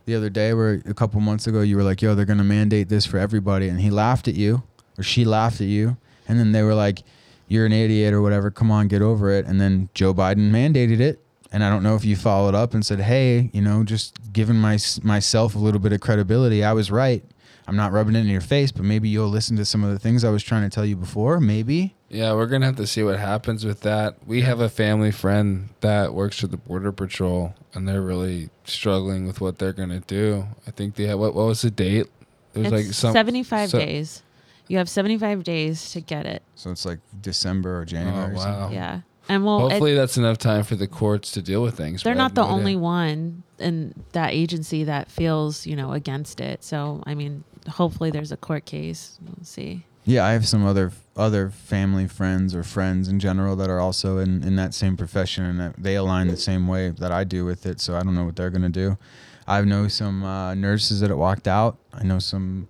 [0.04, 2.88] the other day where a couple months ago you were like, "Yo, they're gonna mandate
[2.88, 4.62] this for everybody," and he laughed at you,
[4.98, 5.96] or she laughed at you,
[6.28, 7.02] and then they were like,
[7.48, 8.50] "You're an idiot" or whatever.
[8.50, 9.46] Come on, get over it.
[9.46, 11.20] And then Joe Biden mandated it.
[11.52, 14.56] And I don't know if you followed up and said, "Hey, you know, just giving
[14.56, 16.64] my myself a little bit of credibility.
[16.64, 17.22] I was right.
[17.66, 19.98] I'm not rubbing it in your face, but maybe you'll listen to some of the
[19.98, 21.40] things I was trying to tell you before.
[21.40, 24.16] Maybe." Yeah, we're gonna have to see what happens with that.
[24.26, 29.26] We have a family friend that works for the border patrol, and they're really struggling
[29.26, 30.46] with what they're gonna do.
[30.66, 31.34] I think they have what?
[31.34, 32.06] What was the date?
[32.54, 34.22] It was It's like some 75 so- days.
[34.68, 36.42] You have 75 days to get it.
[36.54, 38.32] So it's like December or January.
[38.32, 38.60] Oh, or something.
[38.62, 38.70] wow.
[38.70, 39.00] Yeah.
[39.28, 42.02] And well, it- Hopefully, that's enough time for the courts to deal with things.
[42.02, 42.78] they're not the no only idea.
[42.78, 46.64] one in that agency that feels, you know, against it.
[46.64, 49.18] So, I mean, hopefully there's a court case.
[49.24, 49.84] We'll see.
[50.04, 54.18] Yeah, I have some other other family friends or friends in general that are also
[54.18, 57.44] in, in that same profession and that they align the same way that I do
[57.44, 57.80] with it.
[57.80, 58.96] So I don't know what they're gonna do.
[59.46, 61.76] I know some uh, nurses that have walked out.
[61.92, 62.68] I know some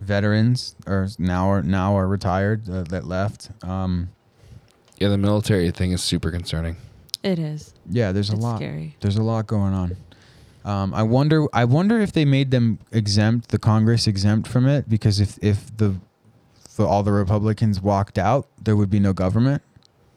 [0.00, 3.50] veterans or now are now are retired uh, that left.
[3.64, 4.10] Um,
[4.98, 6.76] Yeah, the military thing is super concerning.
[7.22, 7.74] It is.
[7.90, 8.56] yeah, there's a lot.
[8.58, 8.96] scary.
[9.00, 9.96] There's a lot going on.
[10.68, 11.46] Um, I wonder.
[11.54, 15.74] I wonder if they made them exempt, the Congress exempt from it, because if if
[15.76, 15.94] the,
[16.76, 19.62] the all the Republicans walked out, there would be no government.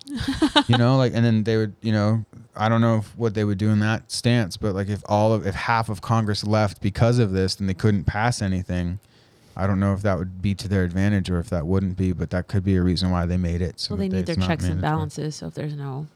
[0.67, 3.45] you know, like, and then they would, you know, I don't know if, what they
[3.45, 6.81] would do in that stance, but like if all of if half of Congress left
[6.81, 8.99] because of this, then they couldn't pass anything.
[9.55, 12.11] I don't know if that would be to their advantage or if that wouldn't be,
[12.11, 13.79] but that could be a reason why they made it.
[13.79, 15.35] So well, they need their checks and balances.
[15.35, 16.07] So if there's no,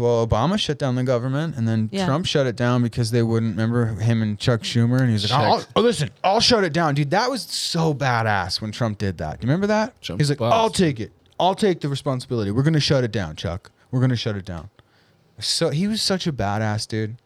[0.00, 2.06] Well, Obama shut down the government, and then Yeah.
[2.06, 5.30] Trump shut it down because they wouldn't remember him and Chuck Schumer, and he was
[5.30, 8.98] like, "I'll- "Oh, listen, I'll shut it down, dude." That was so badass when Trump
[8.98, 9.40] did that.
[9.40, 10.00] Do you remember that?
[10.02, 10.52] Trump's He's like, boss.
[10.54, 11.12] "I'll take it.
[11.38, 12.50] I'll take the responsibility.
[12.50, 13.70] We're gonna shut it down, Chuck.
[13.90, 14.70] We're gonna shut it down."
[15.38, 17.16] So he was such a badass, dude.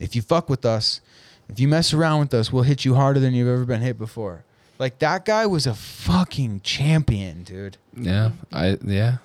[0.00, 1.00] If you fuck with us,
[1.48, 3.98] if you mess around with us, we'll hit you harder than you've ever been hit
[3.98, 4.44] before.
[4.78, 7.76] Like that guy was a fucking champion, dude.
[7.96, 9.16] Yeah, I yeah,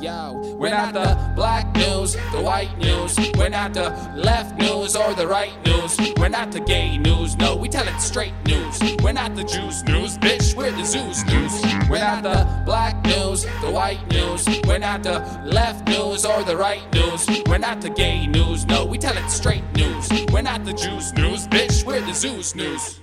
[0.00, 3.18] Yo, we're not the black news, the white news.
[3.36, 5.98] We're not the left news or the right news.
[6.16, 8.80] We're not the gay news, no, we tell it straight news.
[9.02, 11.62] We're not the Jews news, bitch, we're the Zeus news.
[11.90, 14.48] We're not the black news, the white news.
[14.66, 17.28] We're not the left news or the right news.
[17.46, 20.08] We're not the gay news, no, we tell it straight news.
[20.32, 22.99] We're not the Jews news, bitch, we're the Zeus news.